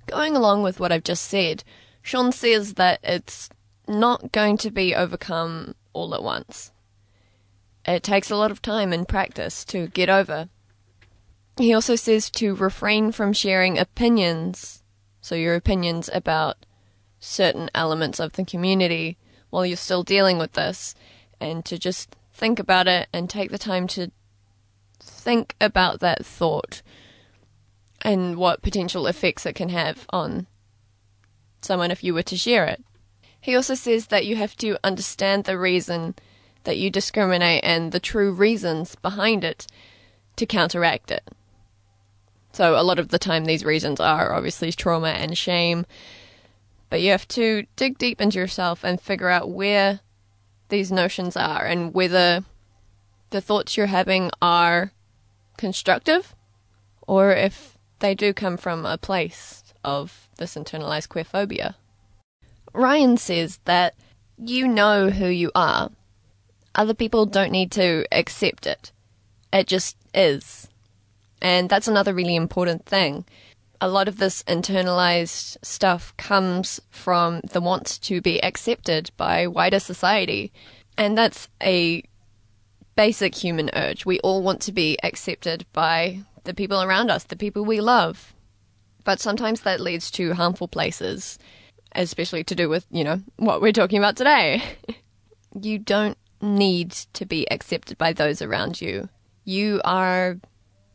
Going 0.05 0.35
along 0.35 0.63
with 0.63 0.79
what 0.79 0.91
I've 0.91 1.03
just 1.03 1.23
said, 1.23 1.63
Sean 2.01 2.31
says 2.31 2.75
that 2.75 2.99
it's 3.03 3.49
not 3.87 4.31
going 4.31 4.57
to 4.57 4.71
be 4.71 4.93
overcome 4.93 5.75
all 5.93 6.13
at 6.13 6.23
once. 6.23 6.71
It 7.85 8.03
takes 8.03 8.29
a 8.29 8.35
lot 8.35 8.51
of 8.51 8.61
time 8.61 8.91
and 8.91 9.07
practice 9.07 9.63
to 9.65 9.87
get 9.87 10.09
over. 10.09 10.49
He 11.57 11.73
also 11.73 11.95
says 11.95 12.29
to 12.31 12.55
refrain 12.55 13.11
from 13.11 13.31
sharing 13.31 13.79
opinions, 13.79 14.83
so 15.21 15.35
your 15.35 15.55
opinions 15.55 16.09
about 16.13 16.65
certain 17.19 17.69
elements 17.73 18.19
of 18.19 18.33
the 18.33 18.43
community 18.43 19.17
while 19.49 19.65
you're 19.65 19.77
still 19.77 20.03
dealing 20.03 20.37
with 20.37 20.53
this, 20.53 20.95
and 21.39 21.63
to 21.65 21.79
just 21.79 22.15
think 22.33 22.59
about 22.59 22.87
it 22.87 23.07
and 23.13 23.29
take 23.29 23.51
the 23.51 23.57
time 23.57 23.87
to 23.87 24.11
think 25.25 25.55
about 25.59 26.01
that 26.01 26.23
thought 26.23 26.83
and 28.01 28.37
what 28.37 28.61
potential 28.61 29.07
effects 29.07 29.45
it 29.47 29.53
can 29.53 29.69
have 29.69 30.05
on 30.11 30.45
someone 31.61 31.89
if 31.89 32.03
you 32.03 32.13
were 32.13 32.21
to 32.21 32.37
share 32.37 32.65
it. 32.65 32.83
He 33.41 33.55
also 33.55 33.73
says 33.73 34.07
that 34.07 34.27
you 34.27 34.35
have 34.35 34.55
to 34.57 34.77
understand 34.83 35.43
the 35.43 35.57
reason 35.57 36.13
that 36.63 36.77
you 36.77 36.91
discriminate 36.91 37.63
and 37.63 37.91
the 37.91 37.99
true 37.99 38.31
reasons 38.31 38.95
behind 38.95 39.43
it 39.43 39.65
to 40.35 40.45
counteract 40.45 41.09
it. 41.09 41.27
So, 42.53 42.79
a 42.79 42.83
lot 42.83 42.99
of 42.99 43.09
the 43.09 43.19
time, 43.19 43.45
these 43.45 43.65
reasons 43.65 43.99
are 43.99 44.31
obviously 44.31 44.71
trauma 44.71 45.09
and 45.09 45.37
shame, 45.37 45.85
but 46.89 47.01
you 47.01 47.09
have 47.11 47.27
to 47.29 47.65
dig 47.75 47.97
deep 47.97 48.21
into 48.21 48.37
yourself 48.37 48.83
and 48.83 49.01
figure 49.01 49.29
out 49.29 49.49
where 49.49 50.01
these 50.69 50.91
notions 50.91 51.35
are 51.35 51.65
and 51.65 51.93
whether 51.93 52.45
the 53.31 53.41
thoughts 53.41 53.75
you're 53.75 53.87
having 53.87 54.29
are 54.41 54.91
constructive 55.57 56.35
or 57.07 57.31
if 57.31 57.77
they 57.99 58.15
do 58.15 58.33
come 58.33 58.57
from 58.57 58.85
a 58.85 58.97
place 58.97 59.63
of 59.83 60.29
this 60.37 60.55
internalized 60.55 61.07
queerphobia. 61.07 61.75
Ryan 62.73 63.17
says 63.17 63.59
that 63.65 63.95
you 64.37 64.67
know 64.67 65.09
who 65.09 65.27
you 65.27 65.51
are. 65.55 65.91
Other 66.73 66.93
people 66.93 67.25
don't 67.25 67.51
need 67.51 67.71
to 67.71 68.05
accept 68.11 68.67
it. 68.67 68.91
It 69.53 69.67
just 69.67 69.95
is. 70.13 70.67
And 71.41 71.69
that's 71.69 71.87
another 71.87 72.13
really 72.13 72.35
important 72.35 72.85
thing. 72.85 73.25
A 73.79 73.87
lot 73.87 74.07
of 74.07 74.17
this 74.17 74.43
internalized 74.43 75.57
stuff 75.63 76.15
comes 76.17 76.81
from 76.89 77.41
the 77.51 77.61
want 77.61 78.01
to 78.01 78.19
be 78.19 78.43
accepted 78.43 79.11
by 79.15 79.47
wider 79.47 79.79
society. 79.79 80.51
And 80.97 81.17
that's 81.17 81.47
a 81.61 82.03
basic 82.95 83.35
human 83.35 83.69
urge. 83.73 84.05
We 84.05 84.19
all 84.19 84.41
want 84.41 84.61
to 84.63 84.71
be 84.71 84.97
accepted 85.03 85.65
by 85.73 86.23
the 86.43 86.53
people 86.53 86.81
around 86.81 87.09
us, 87.09 87.23
the 87.23 87.35
people 87.35 87.65
we 87.65 87.81
love. 87.81 88.33
But 89.03 89.19
sometimes 89.19 89.61
that 89.61 89.79
leads 89.79 90.09
to 90.11 90.33
harmful 90.33 90.67
places, 90.67 91.37
especially 91.93 92.43
to 92.45 92.55
do 92.55 92.69
with, 92.69 92.85
you 92.89 93.03
know, 93.03 93.21
what 93.37 93.61
we're 93.61 93.71
talking 93.71 93.97
about 93.97 94.15
today. 94.15 94.63
you 95.61 95.79
don't 95.79 96.17
need 96.41 96.91
to 96.91 97.25
be 97.25 97.49
accepted 97.51 97.97
by 97.97 98.13
those 98.13 98.41
around 98.41 98.81
you. 98.81 99.09
You 99.43 99.81
are 99.85 100.37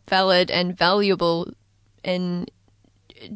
valid 0.09 0.51
and 0.51 0.77
valuable 0.77 1.53
in 2.03 2.47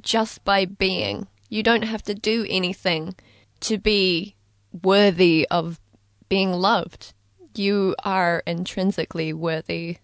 just 0.01 0.45
by 0.45 0.65
being. 0.65 1.29
You 1.49 1.63
don't 1.63 1.83
have 1.83 2.03
to 2.05 2.15
do 2.15 2.47
anything 2.49 3.15
to 3.61 3.79
be 3.79 4.35
worthy 4.83 5.47
of 5.51 5.81
being 6.29 6.53
loved. 6.53 7.14
You 7.55 7.95
are 8.05 8.43
intrinsically 8.47 9.33
worthy 9.33 9.99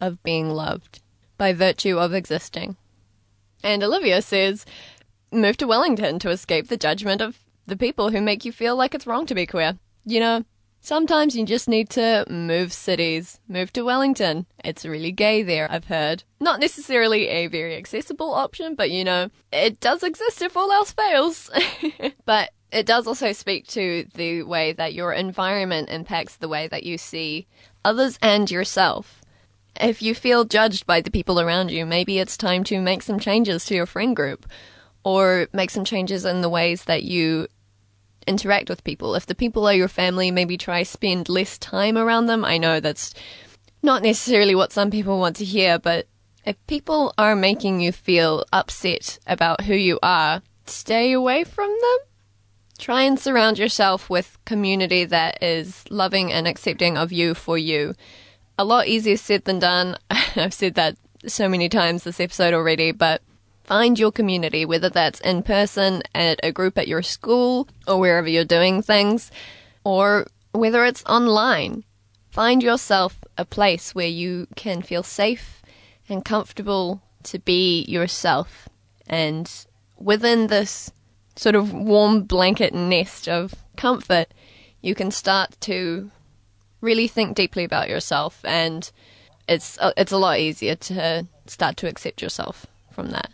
of 0.00 0.22
being 0.22 0.50
loved 0.50 1.00
by 1.38 1.52
virtue 1.52 1.98
of 1.98 2.12
existing. 2.12 2.76
And 3.62 3.82
Olivia 3.82 4.22
says, 4.22 4.66
move 5.30 5.56
to 5.58 5.66
Wellington 5.66 6.18
to 6.20 6.30
escape 6.30 6.68
the 6.68 6.76
judgment 6.76 7.20
of 7.20 7.38
the 7.66 7.76
people 7.76 8.10
who 8.10 8.20
make 8.20 8.44
you 8.44 8.52
feel 8.52 8.76
like 8.76 8.94
it's 8.94 9.06
wrong 9.06 9.26
to 9.26 9.34
be 9.34 9.46
queer. 9.46 9.78
You 10.04 10.20
know, 10.20 10.44
sometimes 10.80 11.36
you 11.36 11.46
just 11.46 11.68
need 11.68 11.88
to 11.90 12.24
move 12.28 12.72
cities. 12.72 13.40
Move 13.48 13.72
to 13.72 13.82
Wellington. 13.82 14.46
It's 14.64 14.84
really 14.84 15.12
gay 15.12 15.42
there, 15.42 15.70
I've 15.70 15.86
heard. 15.86 16.24
Not 16.40 16.60
necessarily 16.60 17.28
a 17.28 17.46
very 17.46 17.76
accessible 17.76 18.34
option, 18.34 18.74
but 18.74 18.90
you 18.90 19.04
know, 19.04 19.30
it 19.52 19.80
does 19.80 20.02
exist 20.02 20.42
if 20.42 20.56
all 20.56 20.72
else 20.72 20.92
fails. 20.92 21.50
but 22.24 22.50
it 22.72 22.86
does 22.86 23.06
also 23.06 23.32
speak 23.32 23.66
to 23.68 24.06
the 24.14 24.42
way 24.42 24.72
that 24.72 24.94
your 24.94 25.12
environment 25.12 25.90
impacts 25.90 26.36
the 26.36 26.48
way 26.48 26.66
that 26.68 26.84
you 26.84 26.96
see 26.96 27.46
others 27.84 28.18
and 28.22 28.50
yourself. 28.50 29.20
If 29.80 30.02
you 30.02 30.14
feel 30.14 30.44
judged 30.44 30.86
by 30.86 31.00
the 31.00 31.10
people 31.10 31.40
around 31.40 31.70
you, 31.70 31.84
maybe 31.84 32.18
it's 32.18 32.36
time 32.36 32.64
to 32.64 32.80
make 32.80 33.02
some 33.02 33.18
changes 33.18 33.64
to 33.66 33.74
your 33.74 33.86
friend 33.86 34.16
group 34.16 34.46
or 35.04 35.48
make 35.52 35.70
some 35.70 35.84
changes 35.84 36.24
in 36.24 36.40
the 36.40 36.48
ways 36.48 36.84
that 36.84 37.02
you 37.02 37.48
interact 38.26 38.68
with 38.68 38.84
people. 38.84 39.14
If 39.14 39.26
the 39.26 39.34
people 39.34 39.66
are 39.66 39.74
your 39.74 39.88
family, 39.88 40.30
maybe 40.30 40.56
try 40.56 40.82
spend 40.82 41.28
less 41.28 41.58
time 41.58 41.98
around 41.98 42.26
them. 42.26 42.44
I 42.44 42.56
know 42.58 42.80
that's 42.80 43.12
not 43.82 44.02
necessarily 44.02 44.54
what 44.54 44.72
some 44.72 44.90
people 44.90 45.18
want 45.18 45.36
to 45.36 45.44
hear, 45.44 45.78
but 45.78 46.06
if 46.44 46.56
people 46.66 47.12
are 47.18 47.36
making 47.36 47.80
you 47.80 47.92
feel 47.92 48.44
upset 48.52 49.18
about 49.26 49.64
who 49.64 49.74
you 49.74 49.98
are, 50.02 50.42
stay 50.66 51.12
away 51.12 51.44
from 51.44 51.68
them. 51.68 52.11
Try 52.82 53.02
and 53.02 53.16
surround 53.16 53.60
yourself 53.60 54.10
with 54.10 54.36
community 54.44 55.04
that 55.04 55.40
is 55.40 55.84
loving 55.88 56.32
and 56.32 56.48
accepting 56.48 56.98
of 56.98 57.12
you 57.12 57.32
for 57.32 57.56
you. 57.56 57.94
A 58.58 58.64
lot 58.64 58.88
easier 58.88 59.16
said 59.16 59.44
than 59.44 59.60
done. 59.60 59.96
I've 60.10 60.52
said 60.52 60.74
that 60.74 60.96
so 61.24 61.48
many 61.48 61.68
times 61.68 62.02
this 62.02 62.18
episode 62.18 62.52
already, 62.52 62.90
but 62.90 63.22
find 63.62 64.00
your 64.00 64.10
community, 64.10 64.64
whether 64.64 64.90
that's 64.90 65.20
in 65.20 65.44
person 65.44 66.02
at 66.12 66.40
a 66.42 66.50
group 66.50 66.76
at 66.76 66.88
your 66.88 67.02
school 67.02 67.68
or 67.86 68.00
wherever 68.00 68.26
you're 68.26 68.44
doing 68.44 68.82
things, 68.82 69.30
or 69.84 70.26
whether 70.50 70.84
it's 70.84 71.04
online. 71.04 71.84
Find 72.30 72.64
yourself 72.64 73.22
a 73.38 73.44
place 73.44 73.94
where 73.94 74.08
you 74.08 74.48
can 74.56 74.82
feel 74.82 75.04
safe 75.04 75.62
and 76.08 76.24
comfortable 76.24 77.00
to 77.22 77.38
be 77.38 77.84
yourself. 77.84 78.68
And 79.06 79.48
within 80.00 80.48
this 80.48 80.90
sort 81.36 81.54
of 81.54 81.72
warm 81.72 82.22
blanket 82.22 82.74
nest 82.74 83.28
of 83.28 83.54
comfort, 83.76 84.28
you 84.80 84.94
can 84.94 85.10
start 85.10 85.60
to 85.60 86.10
really 86.80 87.08
think 87.08 87.36
deeply 87.36 87.64
about 87.64 87.88
yourself 87.88 88.44
and 88.44 88.90
it's 89.48 89.78
uh, 89.78 89.92
it's 89.96 90.12
a 90.12 90.18
lot 90.18 90.38
easier 90.38 90.74
to 90.74 91.26
start 91.46 91.76
to 91.76 91.88
accept 91.88 92.22
yourself 92.22 92.66
from 92.90 93.10
that 93.10 93.30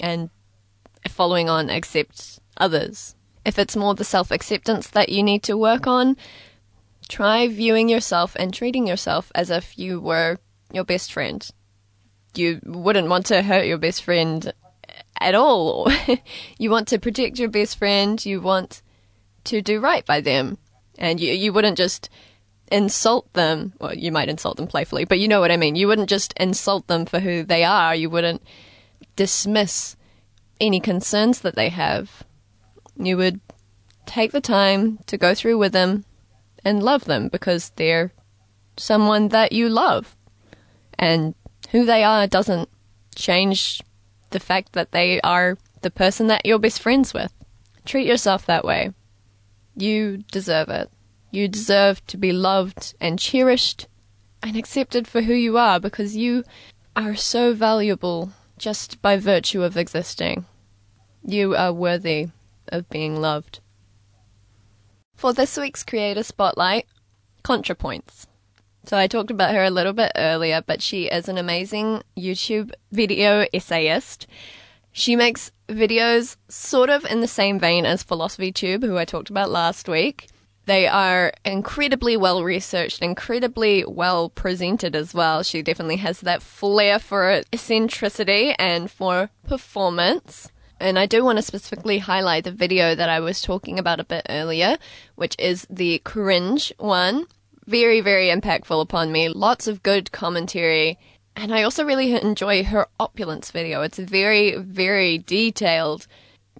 and 0.00 0.30
following 1.08 1.48
on 1.48 1.70
accept 1.70 2.40
others. 2.56 3.14
If 3.44 3.58
it's 3.58 3.76
more 3.76 3.94
the 3.94 4.04
self 4.04 4.30
acceptance 4.30 4.88
that 4.88 5.08
you 5.08 5.22
need 5.22 5.42
to 5.44 5.56
work 5.56 5.86
on, 5.86 6.16
try 7.08 7.46
viewing 7.48 7.88
yourself 7.88 8.36
and 8.38 8.52
treating 8.52 8.86
yourself 8.86 9.30
as 9.34 9.50
if 9.50 9.78
you 9.78 10.00
were 10.00 10.38
your 10.72 10.84
best 10.84 11.12
friend. 11.12 11.48
You 12.34 12.60
wouldn't 12.64 13.08
want 13.08 13.26
to 13.26 13.42
hurt 13.42 13.66
your 13.66 13.78
best 13.78 14.02
friend 14.02 14.52
at 15.20 15.34
all. 15.34 15.90
you 16.58 16.70
want 16.70 16.88
to 16.88 16.98
protect 16.98 17.38
your 17.38 17.48
best 17.48 17.78
friend, 17.78 18.24
you 18.24 18.40
want 18.40 18.82
to 19.44 19.62
do 19.62 19.80
right 19.80 20.04
by 20.04 20.20
them. 20.20 20.58
And 20.98 21.20
you 21.20 21.32
you 21.32 21.52
wouldn't 21.52 21.76
just 21.76 22.08
insult 22.70 23.32
them. 23.34 23.72
Well, 23.80 23.94
you 23.94 24.10
might 24.10 24.28
insult 24.28 24.56
them 24.56 24.66
playfully, 24.66 25.04
but 25.04 25.18
you 25.18 25.28
know 25.28 25.40
what 25.40 25.50
I 25.50 25.56
mean. 25.56 25.76
You 25.76 25.88
wouldn't 25.88 26.08
just 26.08 26.32
insult 26.38 26.86
them 26.86 27.06
for 27.06 27.20
who 27.20 27.42
they 27.42 27.64
are. 27.64 27.94
You 27.94 28.10
wouldn't 28.10 28.42
dismiss 29.14 29.96
any 30.60 30.80
concerns 30.80 31.40
that 31.40 31.54
they 31.54 31.68
have. 31.68 32.24
You 32.96 33.16
would 33.16 33.40
take 34.06 34.32
the 34.32 34.40
time 34.40 34.98
to 35.06 35.18
go 35.18 35.34
through 35.34 35.58
with 35.58 35.72
them 35.72 36.04
and 36.64 36.82
love 36.82 37.04
them 37.04 37.28
because 37.28 37.70
they're 37.76 38.12
someone 38.76 39.28
that 39.28 39.52
you 39.52 39.68
love. 39.68 40.16
And 40.98 41.34
who 41.70 41.84
they 41.84 42.02
are 42.04 42.26
doesn't 42.26 42.68
change 43.14 43.82
the 44.30 44.40
fact 44.40 44.72
that 44.72 44.92
they 44.92 45.20
are 45.20 45.58
the 45.82 45.90
person 45.90 46.26
that 46.28 46.44
you're 46.44 46.58
best 46.58 46.80
friends 46.80 47.14
with. 47.14 47.32
Treat 47.84 48.06
yourself 48.06 48.46
that 48.46 48.64
way. 48.64 48.92
You 49.76 50.18
deserve 50.32 50.68
it. 50.68 50.90
You 51.30 51.48
deserve 51.48 52.04
to 52.06 52.16
be 52.16 52.32
loved 52.32 52.94
and 53.00 53.18
cherished 53.18 53.86
and 54.42 54.56
accepted 54.56 55.06
for 55.06 55.22
who 55.22 55.34
you 55.34 55.58
are 55.58 55.78
because 55.78 56.16
you 56.16 56.44
are 56.94 57.14
so 57.14 57.52
valuable 57.52 58.32
just 58.58 59.00
by 59.02 59.16
virtue 59.16 59.62
of 59.62 59.76
existing. 59.76 60.46
You 61.22 61.54
are 61.54 61.72
worthy 61.72 62.28
of 62.68 62.88
being 62.88 63.20
loved. 63.20 63.60
For 65.14 65.32
this 65.32 65.56
week's 65.56 65.82
Creator 65.82 66.22
Spotlight, 66.22 66.86
ContraPoints. 67.44 68.26
So 68.86 68.96
I 68.96 69.08
talked 69.08 69.32
about 69.32 69.52
her 69.52 69.64
a 69.64 69.70
little 69.70 69.92
bit 69.92 70.12
earlier, 70.14 70.62
but 70.64 70.80
she 70.80 71.06
is 71.06 71.28
an 71.28 71.38
amazing 71.38 72.02
YouTube 72.16 72.70
video 72.92 73.44
essayist. 73.52 74.28
She 74.92 75.16
makes 75.16 75.50
videos 75.68 76.36
sort 76.48 76.88
of 76.88 77.04
in 77.04 77.20
the 77.20 77.26
same 77.26 77.58
vein 77.58 77.84
as 77.84 78.04
Philosophy 78.04 78.52
Tube, 78.52 78.84
who 78.84 78.96
I 78.96 79.04
talked 79.04 79.28
about 79.28 79.50
last 79.50 79.88
week. 79.88 80.28
They 80.66 80.86
are 80.86 81.32
incredibly 81.44 82.16
well 82.16 82.44
researched, 82.44 83.02
incredibly 83.02 83.84
well 83.84 84.30
presented 84.30 84.94
as 84.94 85.12
well. 85.12 85.42
She 85.42 85.62
definitely 85.62 85.96
has 85.96 86.20
that 86.20 86.42
flair 86.42 87.00
for 87.00 87.42
eccentricity 87.52 88.54
and 88.56 88.88
for 88.88 89.30
performance. 89.48 90.52
And 90.78 90.98
I 90.98 91.06
do 91.06 91.24
want 91.24 91.38
to 91.38 91.42
specifically 91.42 91.98
highlight 91.98 92.44
the 92.44 92.52
video 92.52 92.94
that 92.94 93.08
I 93.08 93.18
was 93.18 93.40
talking 93.40 93.78
about 93.78 93.98
a 93.98 94.04
bit 94.04 94.26
earlier, 94.28 94.76
which 95.16 95.34
is 95.38 95.66
the 95.68 95.98
cringe 96.00 96.72
one. 96.78 97.26
Very, 97.66 98.00
very 98.00 98.28
impactful 98.28 98.80
upon 98.80 99.10
me. 99.10 99.28
Lots 99.28 99.66
of 99.66 99.82
good 99.82 100.12
commentary. 100.12 100.98
And 101.34 101.52
I 101.52 101.62
also 101.64 101.84
really 101.84 102.14
enjoy 102.14 102.64
her 102.64 102.86
opulence 103.00 103.50
video. 103.50 103.82
It's 103.82 103.98
a 103.98 104.04
very, 104.04 104.56
very 104.56 105.18
detailed 105.18 106.06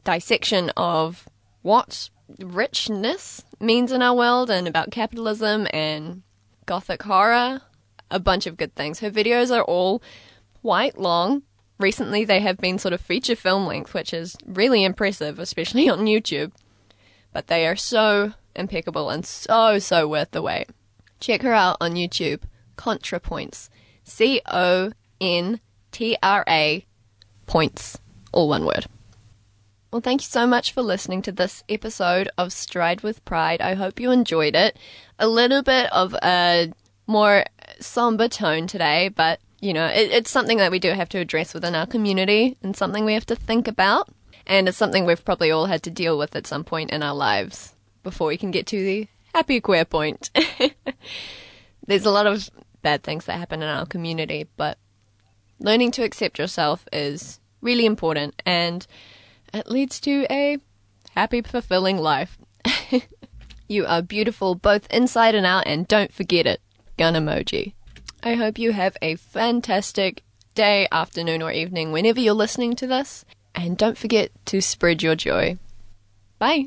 dissection 0.05 0.71
of 0.77 1.29
what 1.62 2.11
richness 2.38 3.45
means 3.61 3.92
in 3.92 4.03
our 4.03 4.14
world 4.14 4.51
and 4.51 4.66
about 4.66 4.90
capitalism 4.90 5.66
and 5.73 6.23
gothic 6.66 7.03
horror. 7.05 7.61
A 8.11 8.21
bunch 8.21 8.47
of 8.47 8.57
good 8.57 8.75
things. 8.75 9.01
Her 9.01 9.11
videos 9.11 9.57
are 9.57 9.64
all 9.64 10.03
quite 10.62 10.99
long. 10.99 11.42
Recently, 11.79 12.25
they 12.25 12.40
have 12.40 12.59
been 12.59 12.79
sort 12.79 12.95
of 12.95 13.01
feature 13.01 13.37
film 13.37 13.66
length, 13.66 13.95
which 13.95 14.12
is 14.12 14.37
really 14.45 14.85
impressive, 14.85 15.38
especially 15.38 15.88
on 15.90 16.07
YouTube. 16.07 16.53
But 17.33 17.47
they 17.47 17.66
are 17.66 17.77
so 17.77 18.33
impeccable 18.55 19.11
and 19.11 19.25
so, 19.25 19.79
so 19.79 20.09
worth 20.09 20.31
the 20.31 20.42
wait. 20.42 20.69
Check 21.20 21.42
her 21.42 21.52
out 21.52 21.76
on 21.81 21.94
YouTube. 21.94 22.42
ContraPoints. 22.76 23.68
C 24.05 24.40
O 24.46 24.92
N 25.20 25.61
T 25.92 26.16
R 26.22 26.44
A 26.48 26.87
points. 27.46 27.98
All 28.33 28.48
one 28.48 28.64
word. 28.64 28.87
Well, 29.90 30.02
thank 30.02 30.20
you 30.20 30.26
so 30.26 30.46
much 30.46 30.72
for 30.72 30.83
listening 30.83 31.22
to 31.22 31.33
this 31.33 31.64
episode 31.68 32.29
of 32.37 32.52
Stride 32.52 33.00
with 33.00 33.24
Pride. 33.24 33.62
I 33.62 33.74
hope 33.74 33.98
you 33.98 34.11
enjoyed 34.11 34.55
it. 34.55 34.79
A 35.18 35.29
little 35.29 35.62
bit 35.62 35.90
of 35.92 36.14
a 36.22 36.72
more 37.07 37.44
somber 37.81 38.29
tone 38.29 38.66
today, 38.66 39.09
but 39.09 39.40
you 39.61 39.72
know, 39.72 39.87
it, 39.87 40.11
it's 40.11 40.31
something 40.31 40.59
that 40.59 40.70
we 40.70 40.79
do 40.79 40.90
have 40.90 41.09
to 41.11 41.18
address 41.18 41.55
within 41.55 41.74
our 41.74 41.87
community 41.87 42.57
and 42.62 42.76
something 42.76 43.05
we 43.05 43.14
have 43.14 43.26
to 43.26 43.37
think 43.37 43.66
about. 43.66 44.09
And 44.46 44.68
it's 44.68 44.76
something 44.76 45.05
we've 45.05 45.24
probably 45.24 45.50
all 45.50 45.66
had 45.66 45.83
to 45.85 45.90
deal 45.90 46.18
with 46.18 46.37
at 46.37 46.46
some 46.46 46.62
point 46.62 46.90
in 46.90 47.02
our 47.02 47.14
lives 47.14 47.74
before 48.02 48.29
we 48.29 48.37
can 48.37 48.50
get 48.50 48.66
to 48.68 48.83
the 48.83 49.09
happy 49.37 49.61
queer 49.61 49.85
point. 49.85 50.31
There's 51.87 52.07
a 52.07 52.11
lot 52.11 52.27
of 52.27 52.49
bad 52.81 53.03
things 53.03 53.27
that 53.27 53.38
happen 53.38 53.62
in 53.62 53.68
our 53.68 53.85
community, 53.85 54.46
but 54.57 54.79
learning 55.59 55.90
to 55.92 56.05
accept 56.05 56.38
yourself 56.38 56.88
is 56.90 57.38
really 57.61 57.85
important 57.85 58.40
and 58.46 58.87
it 59.53 59.68
leads 59.68 60.01
to 60.01 60.27
a 60.31 60.57
happy, 61.14 61.42
fulfilling 61.42 61.99
life. 61.99 62.38
you 63.68 63.85
are 63.85 64.01
beautiful 64.01 64.55
both 64.55 64.90
inside 64.90 65.35
and 65.35 65.44
out, 65.44 65.64
and 65.66 65.87
don't 65.87 66.12
forget 66.12 66.46
it. 66.46 66.61
Gun 66.96 67.14
emoji. 67.14 67.75
I 68.22 68.35
hope 68.35 68.59
you 68.59 68.72
have 68.72 68.96
a 69.03 69.16
fantastic 69.16 70.22
day, 70.55 70.88
afternoon, 70.90 71.42
or 71.42 71.53
evening 71.53 71.92
whenever 71.92 72.20
you're 72.20 72.35
listening 72.35 72.75
to 72.77 72.87
this, 72.87 73.27
and 73.55 73.77
don't 73.77 73.99
forget 73.99 74.31
to 74.46 74.62
spread 74.62 75.03
your 75.03 75.14
joy. 75.14 75.59
Bye. 76.38 76.66